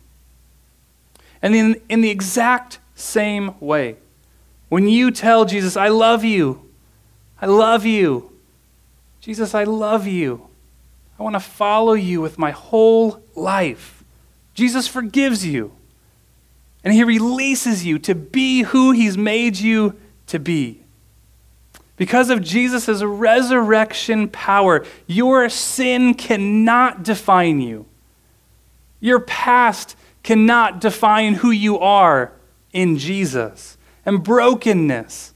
And 1.41 1.55
in, 1.55 1.81
in 1.87 2.01
the 2.01 2.09
exact 2.09 2.79
same 2.95 3.57
way, 3.59 3.95
when 4.69 4.87
you 4.89 5.11
tell 5.11 5.45
Jesus, 5.45 5.77
I 5.77 5.87
love 5.87 6.23
you, 6.23 6.69
I 7.41 7.45
love 7.45 7.85
you, 7.85 8.31
Jesus, 9.21 9.53
I 9.53 9.63
love 9.63 10.07
you, 10.07 10.47
I 11.17 11.23
want 11.23 11.35
to 11.35 11.39
follow 11.39 11.93
you 11.93 12.19
with 12.19 12.37
my 12.37 12.51
whole 12.51 13.23
life, 13.35 14.03
Jesus 14.53 14.87
forgives 14.87 15.45
you. 15.45 15.71
And 16.83 16.93
he 16.93 17.03
releases 17.03 17.85
you 17.85 17.99
to 17.99 18.15
be 18.15 18.61
who 18.61 18.91
he's 18.91 19.17
made 19.17 19.57
you 19.57 19.95
to 20.27 20.39
be. 20.39 20.81
Because 21.97 22.29
of 22.29 22.41
Jesus' 22.41 23.01
resurrection 23.03 24.29
power, 24.29 24.85
your 25.05 25.49
sin 25.49 26.13
cannot 26.13 27.03
define 27.03 27.59
you. 27.59 27.85
Your 28.99 29.19
past 29.19 29.95
cannot 30.23 30.81
define 30.81 31.35
who 31.35 31.51
you 31.51 31.79
are 31.79 32.33
in 32.73 32.97
Jesus. 32.97 33.77
And 34.05 34.23
brokenness, 34.23 35.33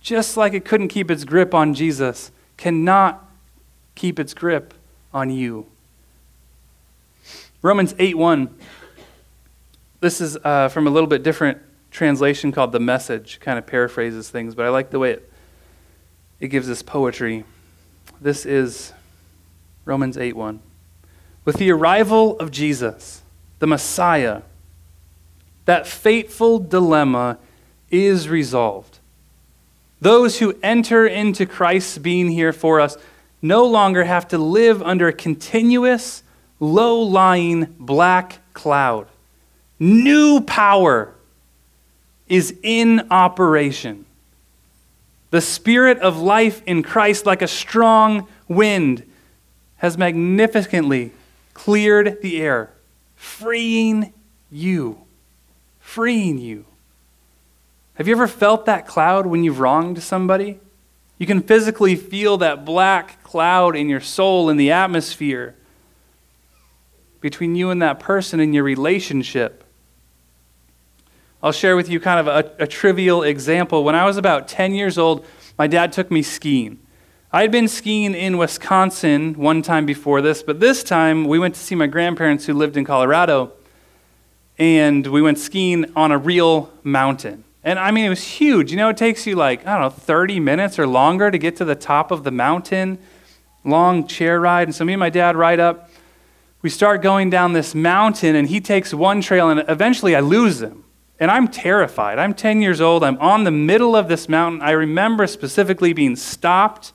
just 0.00 0.36
like 0.36 0.52
it 0.52 0.64
couldn't 0.64 0.88
keep 0.88 1.10
its 1.10 1.24
grip 1.24 1.54
on 1.54 1.74
Jesus, 1.74 2.30
cannot 2.56 3.28
keep 3.94 4.18
its 4.18 4.34
grip 4.34 4.74
on 5.12 5.30
you. 5.30 5.66
Romans 7.62 7.94
8 7.98 8.16
1. 8.16 8.54
This 10.00 10.20
is 10.20 10.36
uh, 10.44 10.68
from 10.68 10.86
a 10.86 10.90
little 10.90 11.06
bit 11.06 11.22
different 11.22 11.58
translation 11.90 12.52
called 12.52 12.72
The 12.72 12.80
Message, 12.80 13.40
kind 13.40 13.58
of 13.58 13.66
paraphrases 13.66 14.28
things, 14.28 14.54
but 14.54 14.66
I 14.66 14.68
like 14.68 14.90
the 14.90 14.98
way 14.98 15.12
it, 15.12 15.32
it 16.40 16.48
gives 16.48 16.68
us 16.68 16.82
poetry. 16.82 17.44
This 18.20 18.44
is 18.44 18.92
Romans 19.84 20.18
8 20.18 20.36
1. 20.36 20.60
With 21.44 21.56
the 21.56 21.70
arrival 21.70 22.38
of 22.38 22.50
Jesus, 22.50 23.22
the 23.58 23.66
Messiah, 23.66 24.42
that 25.66 25.86
fateful 25.86 26.58
dilemma 26.58 27.38
is 27.90 28.28
resolved. 28.28 28.98
Those 30.00 30.38
who 30.38 30.58
enter 30.62 31.06
into 31.06 31.46
Christ's 31.46 31.98
being 31.98 32.28
here 32.28 32.52
for 32.52 32.80
us 32.80 32.96
no 33.40 33.64
longer 33.64 34.04
have 34.04 34.28
to 34.28 34.38
live 34.38 34.82
under 34.82 35.08
a 35.08 35.12
continuous, 35.12 36.22
low 36.60 37.00
lying 37.00 37.74
black 37.78 38.40
cloud. 38.54 39.06
New 39.78 40.40
power 40.40 41.14
is 42.26 42.54
in 42.62 43.06
operation. 43.10 44.06
The 45.30 45.40
Spirit 45.40 45.98
of 45.98 46.18
life 46.18 46.62
in 46.64 46.82
Christ, 46.82 47.26
like 47.26 47.42
a 47.42 47.48
strong 47.48 48.28
wind, 48.48 49.04
has 49.76 49.98
magnificently 49.98 51.12
cleared 51.54 52.20
the 52.20 52.40
air, 52.40 52.74
freeing 53.16 54.12
you. 54.50 54.98
Freeing 55.80 56.38
you. 56.38 56.66
Have 57.94 58.08
you 58.08 58.14
ever 58.14 58.26
felt 58.26 58.66
that 58.66 58.86
cloud 58.86 59.26
when 59.26 59.44
you've 59.44 59.60
wronged 59.60 60.02
somebody? 60.02 60.58
You 61.18 61.26
can 61.26 61.40
physically 61.40 61.94
feel 61.94 62.36
that 62.38 62.64
black 62.64 63.22
cloud 63.22 63.76
in 63.76 63.88
your 63.88 64.00
soul, 64.00 64.50
in 64.50 64.56
the 64.56 64.72
atmosphere 64.72 65.54
between 67.20 67.54
you 67.54 67.70
and 67.70 67.80
that 67.80 68.00
person 68.00 68.40
in 68.40 68.52
your 68.52 68.64
relationship. 68.64 69.64
I'll 71.42 71.52
share 71.52 71.76
with 71.76 71.88
you 71.88 72.00
kind 72.00 72.20
of 72.20 72.26
a, 72.26 72.64
a, 72.64 72.66
trivial 72.66 73.22
example. 73.22 73.84
When 73.84 73.94
I 73.94 74.04
was 74.04 74.16
about 74.16 74.48
10 74.48 74.74
years 74.74 74.98
old, 74.98 75.24
my 75.58 75.66
dad 75.66 75.92
took 75.92 76.10
me 76.10 76.22
skiing. 76.22 76.78
I 77.34 77.42
had 77.42 77.50
been 77.50 77.66
skiing 77.66 78.14
in 78.14 78.38
Wisconsin 78.38 79.34
one 79.34 79.60
time 79.60 79.86
before 79.86 80.22
this, 80.22 80.40
but 80.40 80.60
this 80.60 80.84
time 80.84 81.24
we 81.24 81.40
went 81.40 81.56
to 81.56 81.60
see 81.60 81.74
my 81.74 81.88
grandparents 81.88 82.46
who 82.46 82.54
lived 82.54 82.76
in 82.76 82.84
Colorado, 82.84 83.50
and 84.56 85.04
we 85.04 85.20
went 85.20 85.40
skiing 85.40 85.84
on 85.96 86.12
a 86.12 86.16
real 86.16 86.72
mountain. 86.84 87.42
And 87.64 87.76
I 87.76 87.90
mean, 87.90 88.04
it 88.04 88.08
was 88.08 88.22
huge. 88.22 88.70
You 88.70 88.76
know, 88.76 88.88
it 88.88 88.96
takes 88.96 89.26
you 89.26 89.34
like, 89.34 89.66
I 89.66 89.72
don't 89.76 89.80
know, 89.80 89.90
30 89.90 90.38
minutes 90.38 90.78
or 90.78 90.86
longer 90.86 91.32
to 91.32 91.36
get 91.36 91.56
to 91.56 91.64
the 91.64 91.74
top 91.74 92.12
of 92.12 92.22
the 92.22 92.30
mountain. 92.30 93.00
Long 93.64 94.06
chair 94.06 94.38
ride. 94.38 94.68
And 94.68 94.74
so 94.76 94.84
me 94.84 94.92
and 94.92 95.00
my 95.00 95.10
dad 95.10 95.34
ride 95.34 95.58
up. 95.58 95.90
We 96.62 96.70
start 96.70 97.02
going 97.02 97.30
down 97.30 97.52
this 97.52 97.74
mountain, 97.74 98.36
and 98.36 98.48
he 98.48 98.60
takes 98.60 98.94
one 98.94 99.20
trail, 99.20 99.50
and 99.50 99.64
eventually 99.66 100.14
I 100.14 100.20
lose 100.20 100.62
him. 100.62 100.84
And 101.18 101.32
I'm 101.32 101.48
terrified. 101.48 102.20
I'm 102.20 102.32
10 102.32 102.62
years 102.62 102.80
old. 102.80 103.02
I'm 103.02 103.18
on 103.18 103.42
the 103.42 103.50
middle 103.50 103.96
of 103.96 104.06
this 104.06 104.28
mountain. 104.28 104.62
I 104.62 104.70
remember 104.70 105.26
specifically 105.26 105.92
being 105.92 106.14
stopped, 106.14 106.92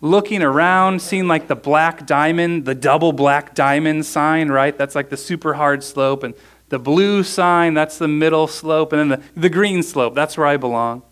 looking 0.00 0.42
around, 0.42 1.02
seeing 1.02 1.28
like 1.28 1.46
the 1.46 1.56
black 1.56 2.06
diamond, 2.06 2.64
the 2.64 2.74
double 2.74 3.12
black 3.12 3.54
diamond 3.54 4.06
sign, 4.06 4.48
right? 4.48 4.76
That's 4.76 4.94
like 4.94 5.10
the 5.10 5.16
super 5.16 5.54
hard 5.54 5.84
slope. 5.84 6.22
And 6.22 6.34
the 6.70 6.78
blue 6.78 7.22
sign, 7.22 7.74
that's 7.74 7.98
the 7.98 8.08
middle 8.08 8.46
slope, 8.46 8.92
and 8.92 9.10
then 9.10 9.20
the, 9.20 9.40
the 9.40 9.50
green 9.50 9.82
slope, 9.82 10.14
that's 10.14 10.38
where 10.38 10.46
I 10.46 10.56
belong. 10.56 11.02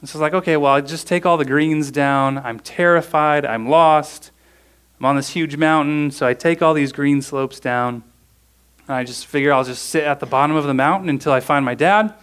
And 0.00 0.08
so 0.08 0.18
it's 0.18 0.22
like, 0.22 0.34
okay, 0.34 0.56
well, 0.56 0.74
I 0.74 0.80
just 0.80 1.06
take 1.06 1.26
all 1.26 1.36
the 1.36 1.44
greens 1.44 1.90
down. 1.90 2.38
I'm 2.38 2.60
terrified. 2.60 3.44
I'm 3.44 3.68
lost. 3.68 4.30
I'm 4.98 5.06
on 5.06 5.16
this 5.16 5.30
huge 5.30 5.56
mountain, 5.56 6.10
so 6.10 6.26
I 6.26 6.34
take 6.34 6.62
all 6.62 6.72
these 6.72 6.92
green 6.92 7.20
slopes 7.20 7.58
down. 7.58 8.04
And 8.86 8.96
I 8.96 9.02
just 9.02 9.26
figure 9.26 9.52
I'll 9.52 9.64
just 9.64 9.86
sit 9.86 10.04
at 10.04 10.20
the 10.20 10.26
bottom 10.26 10.56
of 10.56 10.64
the 10.64 10.74
mountain 10.74 11.08
until 11.08 11.32
I 11.32 11.40
find 11.40 11.64
my 11.64 11.74
dad. 11.74 12.14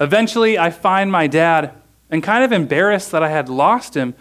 Eventually, 0.00 0.58
I 0.58 0.70
find 0.70 1.12
my 1.12 1.26
dad, 1.26 1.72
and 2.10 2.22
kind 2.22 2.42
of 2.42 2.52
embarrassed 2.52 3.12
that 3.12 3.22
I 3.22 3.28
had 3.28 3.48
lost 3.48 3.96
him, 3.96 4.14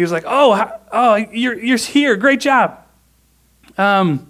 he 0.00 0.02
was 0.02 0.12
like, 0.12 0.24
"Oh, 0.26 0.70
oh, 0.92 1.16
you're 1.16 1.62
you're 1.62 1.76
here. 1.76 2.16
Great 2.16 2.40
job. 2.40 2.78
Um, 3.76 4.26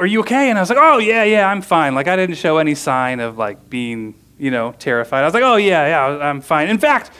are 0.00 0.06
you 0.06 0.20
okay? 0.20 0.50
And 0.50 0.58
I 0.58 0.62
was 0.62 0.68
like, 0.68 0.80
oh, 0.80 0.98
yeah, 0.98 1.22
yeah, 1.22 1.48
I'm 1.48 1.62
fine. 1.62 1.94
Like, 1.94 2.08
I 2.08 2.16
didn't 2.16 2.36
show 2.36 2.58
any 2.58 2.74
sign 2.74 3.20
of, 3.20 3.38
like, 3.38 3.70
being, 3.70 4.14
you 4.36 4.50
know, 4.50 4.72
terrified. 4.78 5.22
I 5.22 5.24
was 5.24 5.34
like, 5.34 5.42
oh, 5.42 5.56
yeah, 5.56 5.86
yeah, 5.86 6.24
I'm 6.24 6.40
fine. 6.40 6.68
In 6.68 6.78
fact, 6.78 7.12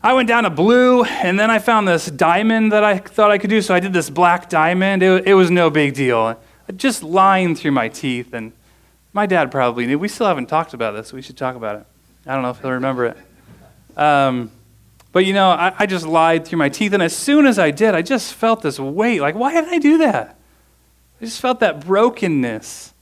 I 0.00 0.12
went 0.12 0.28
down 0.28 0.44
to 0.44 0.50
blue, 0.50 1.04
and 1.04 1.38
then 1.38 1.50
I 1.50 1.58
found 1.58 1.86
this 1.86 2.06
diamond 2.06 2.72
that 2.72 2.82
I 2.82 2.98
thought 2.98 3.30
I 3.30 3.38
could 3.38 3.50
do, 3.50 3.60
so 3.62 3.74
I 3.74 3.80
did 3.80 3.92
this 3.92 4.10
black 4.10 4.48
diamond. 4.48 5.02
It, 5.02 5.26
it 5.26 5.34
was 5.34 5.50
no 5.50 5.70
big 5.70 5.94
deal. 5.94 6.40
Just 6.76 7.02
lying 7.02 7.54
through 7.54 7.72
my 7.72 7.88
teeth, 7.88 8.32
and 8.32 8.52
my 9.12 9.26
dad 9.26 9.50
probably 9.50 9.86
knew. 9.86 9.98
We 9.98 10.08
still 10.08 10.26
haven't 10.26 10.46
talked 10.46 10.72
about 10.72 10.92
this. 10.92 11.12
We 11.12 11.22
should 11.22 11.36
talk 11.36 11.56
about 11.56 11.76
it. 11.76 11.86
I 12.26 12.34
don't 12.34 12.42
know 12.42 12.50
if 12.50 12.60
he'll 12.60 12.70
remember 12.70 13.06
it. 13.06 13.16
Um, 13.98 14.50
but, 15.12 15.24
you 15.26 15.32
know, 15.32 15.50
I, 15.50 15.74
I 15.78 15.86
just 15.86 16.06
lied 16.06 16.46
through 16.46 16.58
my 16.58 16.68
teeth, 16.68 16.92
and 16.92 17.02
as 17.02 17.16
soon 17.16 17.46
as 17.46 17.58
I 17.58 17.70
did, 17.70 17.94
I 17.94 18.02
just 18.02 18.32
felt 18.34 18.62
this 18.62 18.78
weight. 18.78 19.20
Like, 19.20 19.34
why 19.34 19.52
did 19.52 19.68
I 19.68 19.78
do 19.78 19.98
that? 19.98 20.38
I 21.20 21.24
just 21.24 21.40
felt 21.40 21.60
that 21.60 21.84
brokenness 21.84 22.94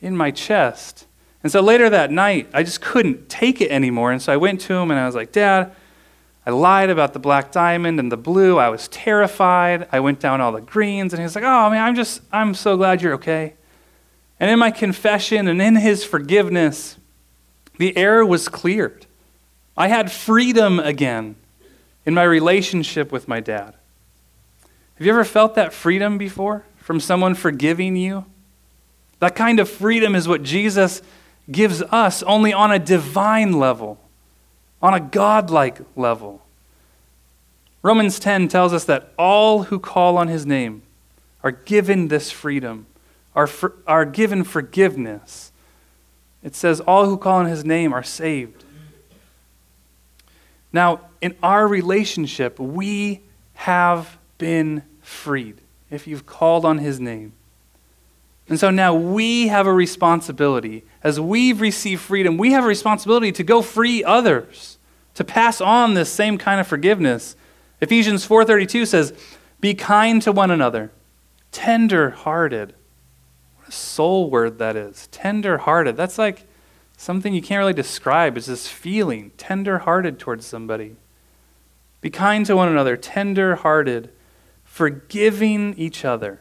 in 0.00 0.16
my 0.16 0.30
chest. 0.30 1.06
And 1.42 1.50
so 1.50 1.60
later 1.60 1.88
that 1.90 2.10
night, 2.10 2.48
I 2.52 2.62
just 2.62 2.80
couldn't 2.80 3.28
take 3.28 3.60
it 3.60 3.70
anymore. 3.70 4.12
And 4.12 4.20
so 4.20 4.32
I 4.32 4.36
went 4.36 4.60
to 4.62 4.74
him 4.74 4.90
and 4.90 5.00
I 5.00 5.06
was 5.06 5.14
like, 5.14 5.32
Dad, 5.32 5.74
I 6.44 6.50
lied 6.50 6.90
about 6.90 7.12
the 7.12 7.18
black 7.18 7.52
diamond 7.52 7.98
and 7.98 8.10
the 8.10 8.16
blue. 8.16 8.58
I 8.58 8.68
was 8.68 8.88
terrified. 8.88 9.88
I 9.90 10.00
went 10.00 10.20
down 10.20 10.40
all 10.40 10.52
the 10.52 10.60
greens. 10.60 11.12
And 11.12 11.20
he 11.20 11.24
was 11.24 11.34
like, 11.34 11.44
Oh, 11.44 11.70
man, 11.70 11.82
I'm 11.82 11.94
just, 11.94 12.20
I'm 12.32 12.54
so 12.54 12.76
glad 12.76 13.02
you're 13.02 13.14
okay. 13.14 13.54
And 14.38 14.50
in 14.50 14.58
my 14.58 14.70
confession 14.70 15.48
and 15.48 15.60
in 15.62 15.76
his 15.76 16.04
forgiveness, 16.04 16.98
the 17.78 17.96
air 17.96 18.24
was 18.24 18.48
cleared. 18.48 19.06
I 19.76 19.88
had 19.88 20.10
freedom 20.12 20.78
again 20.78 21.36
in 22.06 22.14
my 22.14 22.22
relationship 22.22 23.12
with 23.12 23.28
my 23.28 23.40
dad. 23.40 23.74
Have 24.94 25.06
you 25.06 25.12
ever 25.12 25.24
felt 25.24 25.56
that 25.56 25.74
freedom 25.74 26.16
before? 26.16 26.64
from 26.86 27.00
someone 27.00 27.34
forgiving 27.34 27.96
you. 27.96 28.24
That 29.18 29.34
kind 29.34 29.58
of 29.58 29.68
freedom 29.68 30.14
is 30.14 30.28
what 30.28 30.44
Jesus 30.44 31.02
gives 31.50 31.82
us, 31.82 32.22
only 32.22 32.52
on 32.52 32.70
a 32.70 32.78
divine 32.78 33.54
level, 33.54 33.98
on 34.80 34.94
a 34.94 35.00
godlike 35.00 35.80
level. 35.96 36.42
Romans 37.82 38.20
10 38.20 38.46
tells 38.46 38.72
us 38.72 38.84
that 38.84 39.12
all 39.18 39.64
who 39.64 39.80
call 39.80 40.16
on 40.16 40.28
his 40.28 40.46
name 40.46 40.82
are 41.42 41.50
given 41.50 42.06
this 42.06 42.30
freedom, 42.30 42.86
are, 43.34 43.48
for, 43.48 43.74
are 43.84 44.04
given 44.04 44.44
forgiveness. 44.44 45.50
It 46.44 46.54
says, 46.54 46.78
All 46.78 47.06
who 47.06 47.18
call 47.18 47.38
on 47.38 47.46
his 47.46 47.64
name 47.64 47.92
are 47.92 48.04
saved. 48.04 48.62
Now, 50.72 51.00
in 51.20 51.34
our 51.42 51.66
relationship, 51.66 52.58
we 52.58 53.22
have 53.54 54.18
been 54.38 54.82
freed 55.00 55.60
if 55.90 56.06
you've 56.06 56.26
called 56.26 56.64
on 56.64 56.78
his 56.78 57.00
name. 57.00 57.32
And 58.48 58.60
so 58.60 58.70
now 58.70 58.94
we 58.94 59.48
have 59.48 59.66
a 59.66 59.72
responsibility. 59.72 60.84
As 61.02 61.18
we've 61.18 61.60
received 61.60 62.02
freedom, 62.02 62.36
we 62.36 62.52
have 62.52 62.64
a 62.64 62.68
responsibility 62.68 63.32
to 63.32 63.42
go 63.42 63.62
free 63.62 64.04
others, 64.04 64.78
to 65.14 65.24
pass 65.24 65.60
on 65.60 65.94
this 65.94 66.12
same 66.12 66.38
kind 66.38 66.60
of 66.60 66.66
forgiveness. 66.66 67.34
Ephesians 67.80 68.24
4:32 68.24 68.86
says, 68.86 69.12
"Be 69.60 69.74
kind 69.74 70.22
to 70.22 70.30
one 70.30 70.50
another, 70.50 70.92
tender-hearted." 71.50 72.74
What 73.56 73.68
a 73.68 73.72
soul 73.72 74.30
word 74.30 74.58
that 74.58 74.76
is. 74.76 75.08
Tender-hearted. 75.08 75.96
That's 75.96 76.18
like 76.18 76.46
something 76.96 77.34
you 77.34 77.42
can't 77.42 77.58
really 77.58 77.72
describe. 77.72 78.36
It's 78.36 78.46
this 78.46 78.68
feeling, 78.68 79.32
tender-hearted 79.36 80.18
towards 80.18 80.46
somebody. 80.46 80.96
Be 82.00 82.10
kind 82.10 82.44
to 82.46 82.56
one 82.56 82.68
another, 82.68 82.96
tender-hearted, 82.96 84.10
forgiving 84.64 85.74
each 85.74 86.04
other 86.04 86.40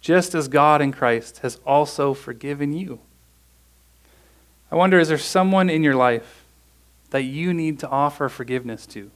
just 0.00 0.34
as 0.34 0.48
God 0.48 0.80
in 0.80 0.92
Christ 0.92 1.38
has 1.38 1.60
also 1.66 2.14
forgiven 2.14 2.72
you. 2.72 3.00
I 4.72 4.76
wonder 4.76 4.98
is 4.98 5.08
there 5.08 5.18
someone 5.18 5.68
in 5.68 5.82
your 5.82 5.94
life 5.94 6.44
that 7.10 7.22
you 7.22 7.52
need 7.52 7.78
to 7.80 7.88
offer 7.88 8.28
forgiveness 8.28 8.86
to? 8.86 9.10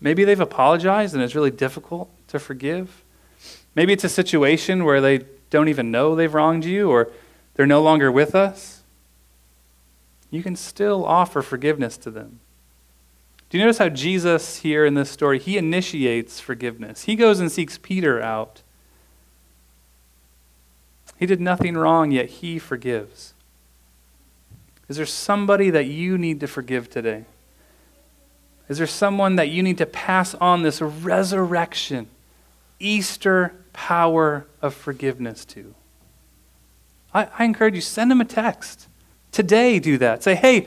Maybe 0.00 0.24
they've 0.24 0.40
apologized 0.40 1.14
and 1.14 1.22
it's 1.22 1.34
really 1.34 1.50
difficult 1.50 2.10
to 2.28 2.38
forgive. 2.38 3.02
Maybe 3.74 3.92
it's 3.92 4.04
a 4.04 4.08
situation 4.08 4.84
where 4.84 5.00
they 5.00 5.20
don't 5.50 5.68
even 5.68 5.90
know 5.90 6.14
they've 6.14 6.32
wronged 6.32 6.64
you 6.64 6.90
or 6.90 7.10
they're 7.54 7.66
no 7.66 7.82
longer 7.82 8.10
with 8.12 8.34
us. 8.34 8.82
You 10.30 10.42
can 10.42 10.56
still 10.56 11.04
offer 11.04 11.42
forgiveness 11.42 11.96
to 11.98 12.10
them. 12.10 12.40
Do 13.50 13.56
you 13.56 13.64
notice 13.64 13.78
how 13.78 13.88
Jesus 13.88 14.56
here 14.58 14.84
in 14.84 14.94
this 14.94 15.10
story, 15.10 15.38
he 15.38 15.56
initiates 15.56 16.38
forgiveness? 16.38 17.04
He 17.04 17.16
goes 17.16 17.40
and 17.40 17.50
seeks 17.50 17.78
Peter 17.78 18.20
out. 18.20 18.62
He 21.18 21.26
did 21.26 21.40
nothing 21.40 21.76
wrong, 21.76 22.12
yet 22.12 22.26
he 22.26 22.58
forgives. 22.58 23.32
Is 24.88 24.98
there 24.98 25.06
somebody 25.06 25.70
that 25.70 25.86
you 25.86 26.18
need 26.18 26.40
to 26.40 26.46
forgive 26.46 26.90
today? 26.90 27.24
Is 28.68 28.78
there 28.78 28.86
someone 28.86 29.36
that 29.36 29.48
you 29.48 29.62
need 29.62 29.78
to 29.78 29.86
pass 29.86 30.34
on 30.34 30.62
this 30.62 30.82
resurrection, 30.82 32.08
Easter 32.78 33.54
power 33.78 34.44
of 34.60 34.74
forgiveness 34.74 35.44
to? 35.44 35.72
I, 37.14 37.28
I 37.38 37.44
encourage 37.44 37.76
you, 37.76 37.80
send 37.80 38.10
them 38.10 38.20
a 38.20 38.24
text. 38.24 38.88
Today, 39.30 39.78
do 39.78 39.96
that. 39.98 40.24
Say, 40.24 40.34
hey, 40.34 40.66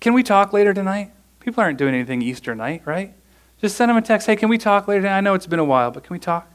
can 0.00 0.14
we 0.14 0.22
talk 0.22 0.54
later 0.54 0.72
tonight? 0.72 1.10
People 1.40 1.62
aren't 1.62 1.76
doing 1.76 1.94
anything 1.94 2.22
Easter 2.22 2.54
night, 2.54 2.80
right? 2.86 3.12
Just 3.60 3.76
send 3.76 3.90
them 3.90 3.98
a 3.98 4.02
text. 4.02 4.26
Hey, 4.26 4.36
can 4.36 4.48
we 4.48 4.56
talk 4.56 4.88
later? 4.88 5.06
I 5.06 5.20
know 5.20 5.34
it's 5.34 5.46
been 5.46 5.58
a 5.58 5.64
while, 5.64 5.90
but 5.90 6.02
can 6.02 6.14
we 6.14 6.18
talk? 6.18 6.50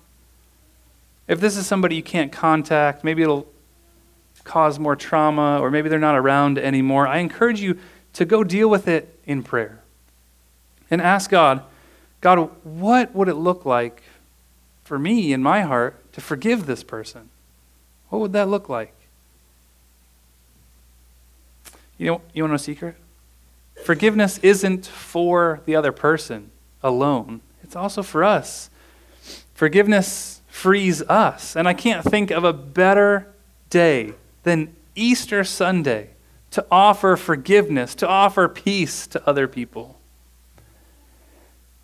If 1.28 1.40
this 1.40 1.56
is 1.56 1.68
somebody 1.68 1.98
you 1.98 2.04
can't 2.04 2.32
contact, 2.32 3.04
maybe 3.04 3.22
it'll 3.22 3.48
cause 4.44 4.80
more 4.80 4.96
trauma, 4.96 5.60
or 5.60 5.70
maybe 5.70 5.88
they're 5.88 6.00
not 6.00 6.16
around 6.16 6.58
anymore. 6.58 7.08
I 7.08 7.20
encourage 7.20 7.62
you 7.62 7.78
to 8.14 8.26
go 8.26 8.44
deal 8.44 8.70
with 8.70 8.88
it 8.88 9.20
in 9.26 9.44
prayer 9.44 9.84
and 10.90 11.00
ask 11.00 11.30
God, 11.30 11.62
God, 12.22 12.50
what 12.64 13.14
would 13.14 13.28
it 13.28 13.36
look 13.36 13.66
like 13.66 14.02
for 14.84 15.00
me 15.00 15.34
in 15.34 15.42
my 15.42 15.62
heart 15.62 16.12
to 16.14 16.22
forgive 16.22 16.66
this 16.66 16.84
person? 16.84 17.30
What 18.10 18.20
would 18.20 18.34
that 18.34 18.48
look 18.48 18.70
like? 18.70 18.94
You 21.98 22.08
know, 22.08 22.22
you 22.34 22.44
want 22.44 22.50
to 22.50 22.54
know 22.54 22.56
a 22.56 22.60
secret? 22.60 22.96
Forgiveness 23.84 24.38
isn't 24.40 24.86
for 24.86 25.62
the 25.66 25.76
other 25.76 25.92
person 25.92 26.52
alone, 26.82 27.42
it's 27.64 27.76
also 27.76 28.04
for 28.04 28.24
us. 28.24 28.70
Forgiveness 29.54 30.42
frees 30.48 31.02
us. 31.04 31.56
And 31.56 31.68
I 31.68 31.74
can't 31.74 32.04
think 32.04 32.30
of 32.32 32.44
a 32.44 32.54
better 32.54 33.28
day 33.70 34.14
than 34.44 34.76
Easter 34.96 35.44
Sunday 35.44 36.10
to 36.52 36.66
offer 36.72 37.16
forgiveness, 37.16 37.96
to 37.96 38.08
offer 38.08 38.48
peace 38.48 39.08
to 39.08 39.28
other 39.28 39.48
people. 39.48 40.00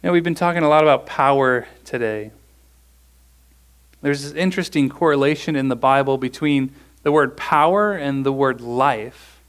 Know, 0.04 0.12
we've 0.12 0.24
been 0.24 0.36
talking 0.36 0.64
a 0.64 0.70
lot 0.70 0.84
about 0.84 1.06
power 1.06 1.68
today. 1.84 2.32
There's 4.02 4.24
this 4.24 4.34
interesting 4.34 4.90
correlation 4.90 5.56
in 5.56 5.68
the 5.68 5.76
Bible 5.76 6.18
between 6.18 6.74
the 7.04 7.12
word 7.12 7.36
power 7.36 7.94
and 7.94 8.26
the 8.26 8.32
word 8.32 8.62
life. 8.62 9.42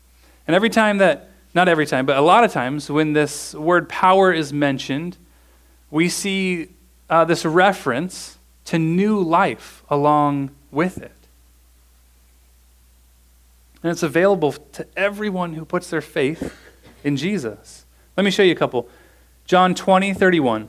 And 0.46 0.54
every 0.54 0.70
time 0.70 0.98
that 0.98 1.30
not 1.52 1.68
every 1.68 1.86
time, 1.86 2.06
but 2.06 2.16
a 2.16 2.20
lot 2.20 2.44
of 2.44 2.52
times 2.52 2.88
when 2.90 3.12
this 3.12 3.54
word 3.54 3.88
power 3.88 4.32
is 4.32 4.52
mentioned, 4.52 5.16
we 5.90 6.08
see 6.08 6.68
uh, 7.08 7.24
this 7.24 7.44
reference 7.44 8.38
to 8.66 8.78
new 8.78 9.20
life 9.20 9.82
along 9.90 10.50
with 10.70 10.98
it. 10.98 11.12
And 13.82 13.90
it's 13.90 14.02
available 14.02 14.52
to 14.52 14.86
everyone 14.96 15.54
who 15.54 15.64
puts 15.64 15.90
their 15.90 16.00
faith 16.00 16.54
in 17.02 17.16
Jesus. 17.16 17.84
Let 18.16 18.24
me 18.24 18.30
show 18.30 18.42
you 18.42 18.52
a 18.52 18.56
couple. 18.56 18.88
John 19.46 19.74
20, 19.74 20.14
31. 20.14 20.68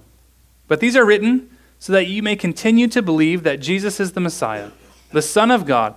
But 0.67 0.79
these 0.79 0.95
are 0.95 1.05
written 1.05 1.49
so 1.81 1.91
that 1.91 2.07
you 2.07 2.23
may 2.23 2.37
continue 2.37 2.87
to 2.87 3.01
believe 3.01 3.43
that 3.43 3.59
Jesus 3.59 3.99
is 3.99 4.13
the 4.13 4.21
Messiah, 4.21 4.71
the 5.11 5.21
Son 5.21 5.51
of 5.51 5.65
God, 5.65 5.95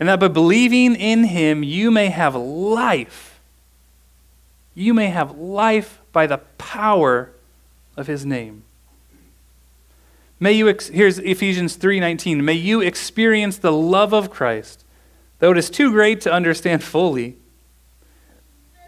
and 0.00 0.08
that 0.08 0.18
by 0.18 0.28
believing 0.28 0.94
in 0.94 1.24
him 1.24 1.62
you 1.62 1.90
may 1.90 2.08
have 2.08 2.34
life 2.34 3.34
you 4.74 4.92
may 4.92 5.06
have 5.06 5.38
life 5.38 6.00
by 6.12 6.26
the 6.26 6.38
power 6.58 7.30
of 7.96 8.06
his 8.06 8.26
name. 8.26 8.64
May 10.40 10.52
you 10.52 10.68
ex- 10.68 10.88
here's 10.88 11.18
Ephesians 11.20 11.76
3:19. 11.76 12.44
May 12.44 12.54
you 12.54 12.80
experience 12.80 13.56
the 13.56 13.72
love 13.72 14.12
of 14.12 14.30
Christ, 14.30 14.84
though 15.38 15.52
it 15.52 15.58
is 15.58 15.70
too 15.70 15.92
great 15.92 16.20
to 16.22 16.32
understand 16.32 16.82
fully, 16.82 17.36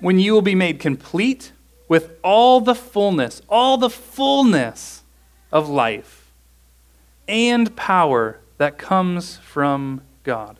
when 0.01 0.19
you 0.19 0.33
will 0.33 0.43
be 0.43 0.57
made 0.57 0.81
complete 0.81 1.53
with 1.89 2.19
all 2.23 2.61
the 2.61 2.75
fullness, 2.75 3.41
all 3.49 3.79
the 3.79 3.89
fullness 3.89 5.03
of 5.53 5.69
life 5.69 6.26
and 7.29 7.75
power 7.77 8.41
that 8.59 8.79
comes 8.79 9.37
from 9.39 10.03
God. 10.23 10.59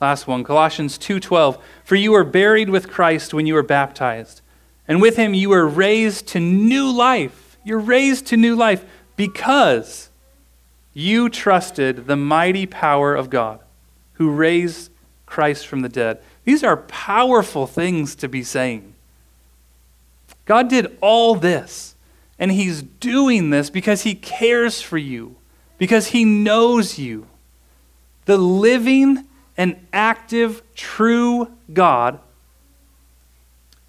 Last 0.00 0.26
one, 0.26 0.44
Colossians 0.44 0.98
2:12, 0.98 1.58
"For 1.84 1.96
you 1.96 2.12
were 2.12 2.24
buried 2.24 2.68
with 2.68 2.90
Christ 2.90 3.32
when 3.32 3.46
you 3.46 3.54
were 3.54 3.62
baptized, 3.62 4.42
and 4.86 5.00
with 5.00 5.16
him 5.16 5.34
you 5.34 5.48
were 5.48 5.66
raised 5.66 6.28
to 6.28 6.40
new 6.40 6.90
life. 6.90 7.56
You're 7.64 7.78
raised 7.78 8.26
to 8.26 8.36
new 8.36 8.54
life 8.54 8.84
because 9.16 10.10
you 10.92 11.28
trusted 11.28 12.06
the 12.06 12.16
mighty 12.16 12.66
power 12.66 13.14
of 13.14 13.30
God, 13.30 13.60
who 14.14 14.30
raised 14.30 14.90
Christ 15.24 15.66
from 15.66 15.80
the 15.80 15.88
dead." 15.88 16.18
These 16.44 16.62
are 16.62 16.76
powerful 16.76 17.66
things 17.66 18.14
to 18.16 18.28
be 18.28 18.44
saying. 18.44 18.94
God 20.44 20.68
did 20.68 20.96
all 21.00 21.34
this, 21.34 21.95
and 22.38 22.52
he's 22.52 22.82
doing 22.82 23.50
this 23.50 23.70
because 23.70 24.02
he 24.02 24.14
cares 24.14 24.80
for 24.82 24.98
you, 24.98 25.36
because 25.78 26.08
he 26.08 26.24
knows 26.24 26.98
you. 26.98 27.26
The 28.26 28.36
living 28.36 29.26
and 29.56 29.86
active, 29.92 30.62
true 30.74 31.52
God 31.72 32.20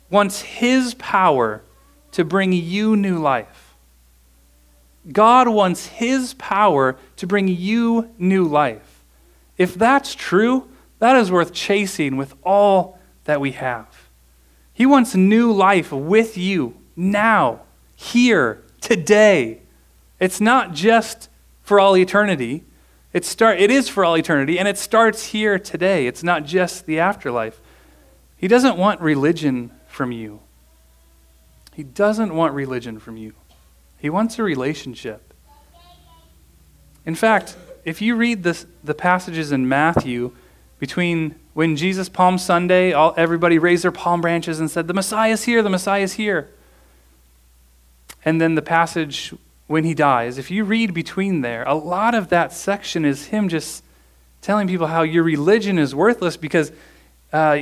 wants 0.10 0.41
His 0.41 0.93
power 0.95 1.63
to 2.12 2.23
bring 2.23 2.53
you 2.53 2.95
new 2.95 3.19
life. 3.19 3.75
God 5.12 5.47
wants 5.47 5.88
His 5.88 6.33
power 6.36 6.97
to 7.17 7.27
bring 7.27 7.47
you 7.47 8.10
new 8.17 8.45
life. 8.45 9.03
If 9.57 9.75
that's 9.75 10.15
true, 10.15 10.69
that 10.99 11.15
is 11.15 11.31
worth 11.31 11.53
chasing 11.53 12.17
with 12.17 12.33
all 12.43 12.99
that 13.25 13.41
we 13.41 13.51
have. 13.51 14.10
He 14.73 14.86
wants 14.86 15.15
new 15.15 15.51
life 15.51 15.91
with 15.91 16.38
you 16.38 16.75
now, 16.95 17.62
here, 17.97 18.63
today. 18.79 19.63
It's 20.19 20.39
not 20.39 20.73
just 20.73 21.29
for 21.63 21.79
all 21.79 21.97
eternity. 21.97 22.63
It, 23.12 23.25
start, 23.25 23.60
it 23.60 23.71
is 23.71 23.89
for 23.89 24.05
all 24.05 24.15
eternity, 24.15 24.60
and 24.60 24.67
it 24.67 24.77
starts 24.77 25.25
here 25.25 25.57
today. 25.57 26.07
It's 26.07 26.23
not 26.23 26.45
just 26.45 26.86
the 26.86 26.99
afterlife. 26.99 27.60
He 28.38 28.47
doesn't 28.47 28.77
want 28.77 29.01
religion 29.01 29.71
from 29.88 30.12
you. 30.12 30.39
He 31.73 31.83
doesn't 31.83 32.33
want 32.33 32.53
religion 32.53 32.99
from 32.99 33.17
you. 33.17 33.33
He 33.97 34.10
wants 34.10 34.38
a 34.38 34.43
relationship. 34.43 35.33
In 37.05 37.15
fact, 37.15 37.57
if 37.83 38.01
you 38.01 38.15
read 38.15 38.43
this, 38.43 38.67
the 38.83 38.93
passages 38.93 39.51
in 39.51 39.67
Matthew 39.67 40.36
between 40.77 41.36
when 41.53 41.75
Jesus, 41.75 42.10
Palm 42.10 42.38
Sunday, 42.38 42.93
all, 42.93 43.15
everybody 43.17 43.57
raised 43.57 43.83
their 43.83 43.91
palm 43.91 44.21
branches 44.21 44.60
and 44.60 44.69
said, 44.69 44.88
The 44.88 44.93
Messiah 44.93 45.31
is 45.31 45.45
here, 45.45 45.63
the 45.63 45.69
Messiah 45.69 46.03
is 46.03 46.13
here. 46.13 46.51
And 48.25 48.41
then 48.41 48.56
the 48.56 48.62
passage 48.62 49.34
when 49.67 49.84
he 49.84 49.93
dies, 49.93 50.38
if 50.38 50.49
you 50.49 50.63
read 50.63 50.93
between 50.93 51.41
there, 51.41 51.63
a 51.63 51.73
lot 51.73 52.15
of 52.15 52.30
that 52.30 52.53
section 52.53 53.06
is 53.06 53.27
him 53.27 53.49
just 53.49 53.84
telling 54.41 54.67
people 54.67 54.88
how 54.88 55.01
your 55.01 55.23
religion 55.23 55.77
is 55.77 55.93
worthless 55.93 56.38
because 56.38 56.71
uh, 57.34 57.60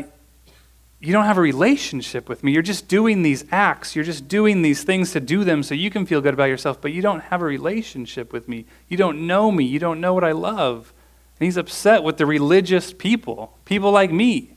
you 0.99 1.11
don't 1.11 1.25
have 1.25 1.37
a 1.37 1.41
relationship 1.41 2.29
with 2.29 2.43
me. 2.43 2.51
You're 2.51 2.61
just 2.61 2.87
doing 2.87 3.23
these 3.23 3.43
acts. 3.51 3.95
You're 3.95 4.05
just 4.05 4.27
doing 4.27 4.61
these 4.61 4.83
things 4.83 5.11
to 5.13 5.19
do 5.19 5.43
them 5.43 5.63
so 5.63 5.73
you 5.73 5.89
can 5.89 6.05
feel 6.05 6.21
good 6.21 6.33
about 6.33 6.45
yourself, 6.45 6.79
but 6.79 6.93
you 6.93 7.01
don't 7.01 7.21
have 7.21 7.41
a 7.41 7.45
relationship 7.45 8.31
with 8.31 8.47
me. 8.47 8.65
You 8.87 8.97
don't 8.97 9.25
know 9.25 9.51
me. 9.51 9.63
You 9.63 9.79
don't 9.79 9.99
know 9.99 10.13
what 10.13 10.23
I 10.23 10.31
love. 10.31 10.93
And 11.39 11.45
he's 11.45 11.57
upset 11.57 12.03
with 12.03 12.17
the 12.17 12.25
religious 12.25 12.93
people, 12.93 13.57
people 13.65 13.91
like 13.91 14.11
me, 14.11 14.51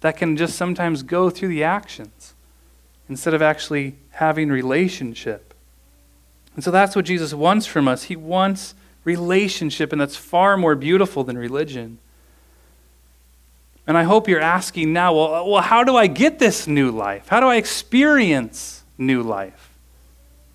that 0.00 0.16
can 0.16 0.36
just 0.36 0.56
sometimes 0.56 1.02
go 1.02 1.30
through 1.30 1.48
the 1.48 1.62
actions 1.62 2.34
instead 3.12 3.34
of 3.34 3.42
actually 3.42 3.94
having 4.10 4.48
relationship. 4.48 5.52
And 6.54 6.64
so 6.64 6.70
that's 6.70 6.96
what 6.96 7.04
Jesus 7.04 7.34
wants 7.34 7.66
from 7.66 7.86
us. 7.86 8.04
He 8.04 8.16
wants 8.16 8.74
relationship, 9.04 9.92
and 9.92 10.00
that's 10.00 10.16
far 10.16 10.56
more 10.56 10.74
beautiful 10.74 11.22
than 11.22 11.36
religion. 11.36 11.98
And 13.86 13.98
I 13.98 14.04
hope 14.04 14.28
you're 14.28 14.40
asking 14.40 14.94
now, 14.94 15.14
well, 15.14 15.50
well, 15.50 15.62
how 15.62 15.84
do 15.84 15.94
I 15.94 16.06
get 16.06 16.38
this 16.38 16.66
new 16.66 16.90
life? 16.90 17.28
How 17.28 17.40
do 17.40 17.48
I 17.48 17.56
experience 17.56 18.82
new 18.96 19.22
life? 19.22 19.74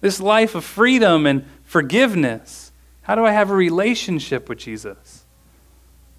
This 0.02 0.20
life 0.20 0.56
of 0.56 0.64
freedom 0.64 1.28
and 1.28 1.46
forgiveness. 1.64 2.72
How 3.04 3.14
do 3.14 3.24
I 3.24 3.34
have 3.34 3.52
a 3.52 3.56
relationship 3.56 4.50
with 4.50 4.58
Jesus? 4.58 5.26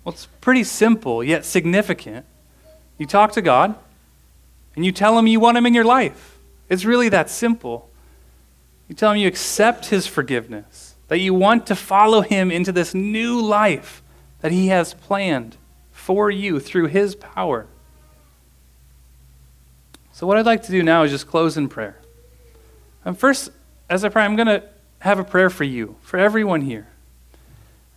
Well, 0.04 0.12
it's 0.12 0.26
pretty 0.40 0.62
simple, 0.62 1.24
yet 1.24 1.44
significant. 1.44 2.26
You 2.96 3.06
talk 3.06 3.32
to 3.32 3.42
God, 3.42 3.74
and 4.78 4.84
you 4.84 4.92
tell 4.92 5.18
Him 5.18 5.26
you 5.26 5.40
want 5.40 5.56
Him 5.56 5.66
in 5.66 5.74
your 5.74 5.84
life. 5.84 6.38
It's 6.68 6.84
really 6.84 7.08
that 7.08 7.28
simple. 7.28 7.90
You 8.86 8.94
tell 8.94 9.10
Him 9.10 9.16
you 9.16 9.26
accept 9.26 9.86
His 9.86 10.06
forgiveness, 10.06 10.94
that 11.08 11.18
you 11.18 11.34
want 11.34 11.66
to 11.66 11.74
follow 11.74 12.20
Him 12.20 12.52
into 12.52 12.70
this 12.70 12.94
new 12.94 13.42
life 13.42 14.04
that 14.40 14.52
He 14.52 14.68
has 14.68 14.94
planned 14.94 15.56
for 15.90 16.30
you 16.30 16.60
through 16.60 16.86
His 16.86 17.16
power. 17.16 17.66
So, 20.12 20.28
what 20.28 20.36
I'd 20.36 20.46
like 20.46 20.62
to 20.62 20.70
do 20.70 20.84
now 20.84 21.02
is 21.02 21.10
just 21.10 21.26
close 21.26 21.56
in 21.56 21.68
prayer. 21.68 22.00
And 23.04 23.18
first, 23.18 23.50
as 23.90 24.04
I 24.04 24.10
pray, 24.10 24.22
I'm 24.22 24.36
going 24.36 24.46
to 24.46 24.62
have 25.00 25.18
a 25.18 25.24
prayer 25.24 25.50
for 25.50 25.64
you, 25.64 25.96
for 26.02 26.18
everyone 26.18 26.60
here. 26.60 26.86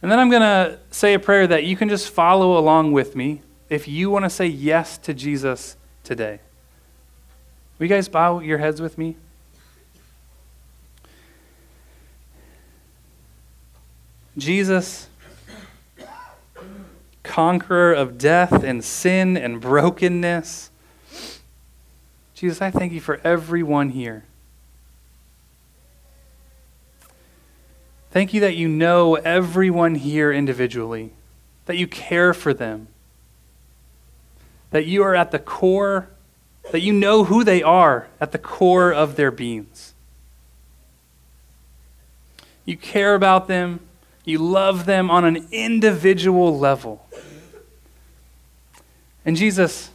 And 0.02 0.12
then 0.12 0.18
I'm 0.18 0.32
going 0.32 0.42
to 0.42 0.80
say 0.90 1.14
a 1.14 1.20
prayer 1.20 1.46
that 1.46 1.64
you 1.64 1.78
can 1.78 1.90
just 1.90 2.10
follow 2.10 2.58
along 2.58 2.92
with 2.92 3.16
me 3.16 3.44
if 3.70 3.88
you 3.88 4.10
want 4.10 4.26
to 4.26 4.32
say 4.32 4.48
yes 4.48 4.98
to 4.98 5.14
Jesus 5.14 5.78
today. 6.04 6.40
Will 7.82 7.88
you 7.88 7.96
guys 7.96 8.08
bow 8.08 8.42
your 8.42 8.60
heads 8.60 8.80
with 8.80 8.96
me? 8.96 9.16
Jesus, 14.38 15.10
conqueror 17.24 17.92
of 17.92 18.20
death 18.20 18.64
and 18.64 18.84
sin 18.84 19.36
and 19.36 19.60
brokenness. 19.60 20.70
Jesus, 22.36 22.62
I 22.62 22.70
thank 22.70 22.94
you 22.94 23.02
for 23.02 23.20
everyone 23.24 23.90
here. 23.90 24.26
Thank 28.12 28.32
you 28.32 28.42
that 28.42 28.56
you 28.56 28.68
know 28.68 29.16
everyone 29.16 29.96
here 29.96 30.32
individually, 30.32 31.14
that 31.66 31.78
you 31.78 31.88
care 31.88 32.36
for 32.36 32.54
them, 32.54 32.90
that 34.70 34.86
you 34.86 35.02
are 35.02 35.16
at 35.16 35.32
the 35.32 35.40
core, 35.40 36.10
that 36.70 36.82
you 36.82 36.94
know 36.94 37.24
who 37.26 37.44
they 37.44 37.64
are 37.64 38.08
at 38.20 38.32
the 38.32 38.38
core 38.38 38.94
of 38.94 39.16
their 39.16 39.32
beings. 39.32 39.94
You 42.66 42.78
care 42.78 43.16
about 43.16 43.48
them, 43.48 43.80
you 44.24 44.38
love 44.38 44.86
them 44.86 45.10
on 45.10 45.26
an 45.26 45.48
individual 45.52 46.58
level. 46.58 47.06
And 49.26 49.36
Jesus, 49.36 49.90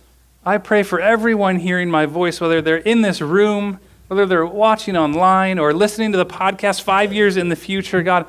I 0.45 0.59
pray 0.59 0.83
for 0.83 1.01
everyone 1.01 1.57
hearing 1.57 1.91
my 1.91 2.07
voice, 2.07 2.41
whether 2.41 2.61
they're 2.61 2.77
in 2.77 3.03
this 3.03 3.21
room, 3.21 3.81
whether 4.09 4.27
they're 4.27 4.47
watching 4.47 4.97
online 4.97 5.59
or 5.59 5.73
listening 5.73 6.13
to 6.13 6.19
the 6.19 6.27
podcast 6.27 6.83
five 6.83 7.13
years 7.13 7.37
in 7.37 7.49
the 7.49 7.57
future, 7.57 8.03
God, 8.03 8.27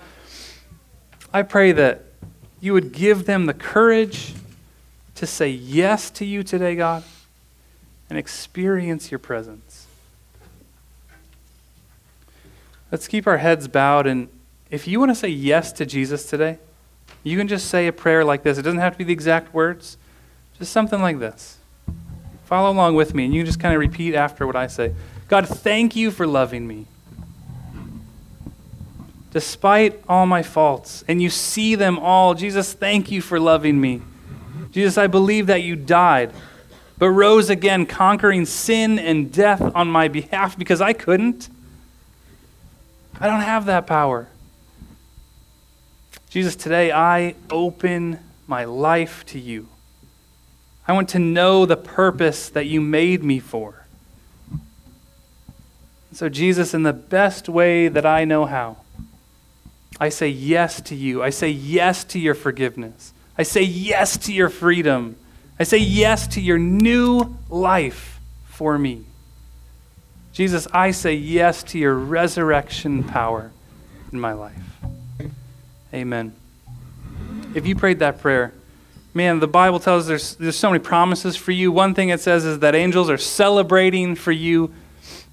I 1.34 1.44
pray 1.44 1.72
that 1.74 2.04
you 2.60 2.74
would 2.74 2.92
give 2.92 3.26
them 3.26 3.46
the 3.46 3.54
courage 3.54 4.34
to 5.16 5.28
say 5.28 5.50
yes 5.50 6.10
to 6.12 6.26
you 6.26 6.44
today, 6.44 6.76
God, 6.76 7.04
and 8.10 8.18
experience 8.18 9.12
your 9.12 9.20
presence. 9.20 9.88
Let's 12.92 13.08
keep 13.08 13.28
our 13.28 13.38
heads 13.38 13.68
bowed. 13.68 14.08
And 14.08 14.30
if 14.70 14.88
you 14.88 15.00
want 15.00 15.12
to 15.12 15.16
say 15.16 15.28
yes 15.28 15.72
to 15.74 15.86
Jesus 15.86 16.30
today, 16.30 16.60
you 17.24 17.38
can 17.38 17.48
just 17.48 17.68
say 17.68 17.88
a 17.88 17.92
prayer 17.92 18.24
like 18.24 18.44
this. 18.44 18.58
It 18.58 18.62
doesn't 18.62 18.80
have 18.80 18.94
to 18.94 18.98
be 18.98 19.04
the 19.04 19.14
exact 19.14 19.54
words. 19.54 19.98
Just 20.58 20.72
something 20.72 21.02
like 21.02 21.20
this. 21.20 21.58
Follow 22.46 22.72
along 22.72 22.96
with 22.96 23.14
me, 23.14 23.26
and 23.26 23.34
you 23.34 23.44
just 23.44 23.60
kind 23.60 23.74
of 23.74 23.80
repeat 23.82 24.16
after 24.16 24.48
what 24.48 24.56
I 24.56 24.68
say. 24.68 24.94
God, 25.28 25.48
thank 25.48 25.98
you 25.98 26.12
for 26.12 26.26
loving 26.26 26.66
me. 26.66 26.86
Despite 29.32 30.02
all 30.08 30.26
my 30.26 30.42
faults, 30.42 31.04
and 31.10 31.22
you 31.22 31.30
see 31.30 31.76
them 31.76 32.00
all, 32.00 32.34
Jesus, 32.34 32.72
thank 32.72 33.12
you 33.12 33.22
for 33.22 33.38
loving 33.38 33.82
me. 33.82 34.02
Jesus, 34.72 34.98
I 34.98 35.08
believe 35.08 35.48
that 35.48 35.62
you 35.62 35.76
died, 35.76 36.32
but 36.98 37.10
rose 37.10 37.50
again, 37.50 37.86
conquering 37.86 38.46
sin 38.46 38.98
and 38.98 39.32
death 39.32 39.62
on 39.76 39.88
my 39.88 40.08
behalf 40.08 40.58
because 40.58 40.82
I 40.82 40.94
couldn't. 40.94 41.50
I 43.20 43.28
don't 43.28 43.42
have 43.42 43.66
that 43.66 43.88
power. 43.88 44.28
Jesus, 46.30 46.56
today 46.56 46.92
I 46.92 47.36
open 47.50 48.20
my 48.48 48.64
life 48.66 49.26
to 49.28 49.40
you. 49.40 49.68
I 50.88 50.94
want 50.94 51.10
to 51.10 51.20
know 51.20 51.66
the 51.66 51.78
purpose 51.78 52.50
that 52.50 52.66
you 52.66 52.80
made 52.80 53.24
me 53.24 53.40
for. 53.40 53.86
So, 56.14 56.30
Jesus, 56.30 56.74
in 56.74 56.84
the 56.84 56.94
best 56.94 57.48
way 57.50 57.90
that 57.90 58.06
I 58.06 58.26
know 58.26 58.46
how, 58.46 58.78
I 60.00 60.10
say 60.10 60.30
yes 60.30 60.82
to 60.82 60.96
you. 60.96 61.22
I 61.22 61.30
say 61.30 61.50
yes 61.50 62.04
to 62.06 62.20
your 62.20 62.34
forgiveness. 62.34 63.14
I 63.38 63.44
say 63.44 63.62
yes 63.62 64.18
to 64.20 64.34
your 64.34 64.50
freedom. 64.50 65.16
I 65.60 65.64
say 65.64 65.78
yes 65.78 66.28
to 66.30 66.42
your 66.42 66.58
new 66.58 67.36
life 67.50 68.20
for 68.46 68.78
me. 68.78 69.06
Jesus, 70.34 70.68
I 70.72 70.92
say 70.92 71.16
yes 71.16 71.64
to 71.64 71.80
your 71.80 71.96
resurrection 71.96 73.04
power 73.04 73.52
in 74.12 74.20
my 74.20 74.34
life. 74.34 74.54
Amen. 75.94 76.34
If 77.56 77.66
you 77.66 77.76
prayed 77.76 78.00
that 78.00 78.22
prayer, 78.22 78.54
man, 79.16 79.40
the 79.40 79.48
Bible 79.48 79.80
tells 79.80 80.04
us 80.04 80.08
there's, 80.08 80.36
there's 80.36 80.56
so 80.56 80.70
many 80.70 80.84
promises 80.84 81.36
for 81.36 81.52
you. 81.52 81.72
One 81.72 81.96
thing 81.96 82.10
it 82.10 82.22
says 82.22 82.46
is 82.46 82.60
that 82.60 82.76
angels 82.76 83.10
are 83.10 83.18
celebrating 83.18 84.14
for 84.14 84.32
you. 84.32 84.72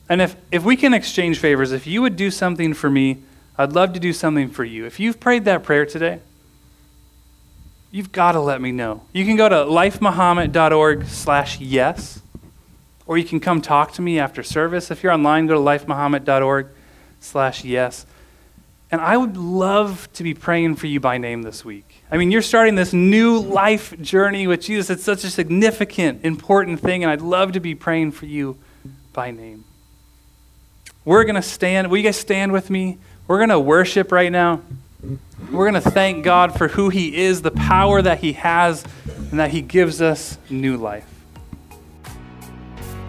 And 0.09 0.23
if, 0.23 0.37
if 0.51 0.65
we 0.65 0.77
can 0.77 0.95
exchange 0.95 1.39
favors, 1.39 1.71
if 1.71 1.87
you 1.87 2.01
would 2.01 2.17
do 2.17 2.31
something 2.31 2.73
for 2.73 2.89
me, 2.89 3.19
I'd 3.59 3.73
love 3.73 3.93
to 3.93 4.01
do 4.01 4.15
something 4.15 4.49
for 4.49 4.65
you. 4.65 4.87
If 4.87 4.99
you've 4.99 5.21
prayed 5.21 5.45
that 5.45 5.65
prayer 5.65 5.85
today, 5.85 6.21
you've 7.95 8.11
got 8.11 8.33
to 8.33 8.41
let 8.41 8.61
me 8.61 8.73
know. 8.73 9.03
You 9.13 9.25
can 9.25 9.37
go 9.37 9.49
to 9.49 9.55
lifemuhammad.org 9.55 11.07
slash 11.07 11.61
yes, 11.61 12.21
or 13.07 13.17
you 13.17 13.25
can 13.25 13.39
come 13.39 13.63
talk 13.63 13.93
to 13.93 14.03
me 14.03 14.19
after 14.19 14.43
service. 14.43 14.91
If 14.91 15.05
you're 15.05 15.13
online, 15.13 15.47
go 15.47 15.55
to 15.55 15.61
lifemuhammad.org 15.61 16.67
slash 17.21 17.63
yes. 17.63 18.05
And 18.91 19.01
I 19.01 19.17
would 19.17 19.37
love 19.37 20.09
to 20.15 20.25
be 20.25 20.35
praying 20.35 20.75
for 20.75 20.89
you 20.89 20.99
by 20.99 21.19
name 21.19 21.43
this 21.43 21.65
week. 21.65 22.03
I 22.11 22.17
mean, 22.17 22.33
you're 22.33 22.43
starting 22.43 22.75
this 22.75 22.93
new 22.93 23.39
life 23.39 23.97
journey 24.01 24.49
with 24.49 24.61
Jesus. 24.61 24.91
It's 24.91 25.05
such 25.05 25.23
a 25.23 25.31
significant, 25.31 26.25
important 26.25 26.81
thing, 26.81 27.05
and 27.05 27.13
I'd 27.13 27.23
love 27.23 27.53
to 27.53 27.61
be 27.61 27.77
praying 27.77 28.11
for 28.11 28.27
you 28.27 28.59
by 29.13 29.31
name. 29.31 29.65
We're 31.05 31.23
going 31.23 31.37
to 31.37 31.43
stand. 31.43 31.91
Will 31.91 31.99
you 31.99 32.05
guys 32.05 32.17
stand 32.17 32.51
with 32.51 32.71
me? 32.71 32.99
We're 33.29 33.39
going 33.39 33.51
to 33.51 33.61
worship 33.61 34.11
right 34.11 34.33
now. 34.33 34.63
We're 35.51 35.71
going 35.71 35.83
to 35.83 35.91
thank 35.91 36.25
God 36.25 36.57
for 36.57 36.69
who 36.69 36.89
He 36.89 37.17
is, 37.17 37.43
the 37.43 37.51
power 37.51 38.03
that 38.03 38.19
He 38.19 38.33
has, 38.35 38.85
and 39.31 39.39
that 39.39 39.51
He 39.51 39.61
gives 39.61 40.01
us 40.01 40.39
new 40.51 40.77
life. 40.77 41.07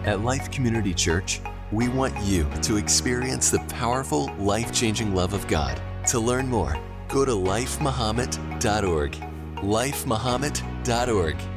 At 0.04 0.22
Life 0.22 0.50
Community 0.50 0.94
Church, 0.94 1.40
we 1.72 1.88
want 1.88 2.16
you 2.22 2.46
to 2.62 2.76
experience 2.76 3.50
the 3.50 3.58
powerful, 3.68 4.32
life 4.38 4.72
changing 4.72 5.14
love 5.14 5.32
of 5.32 5.46
God. 5.48 5.80
To 6.08 6.20
learn 6.20 6.46
more, 6.46 6.78
go 7.08 7.24
to 7.24 7.32
lifemuhammad.org. 7.32 9.12
Lifemuhammad.org. 9.56 11.55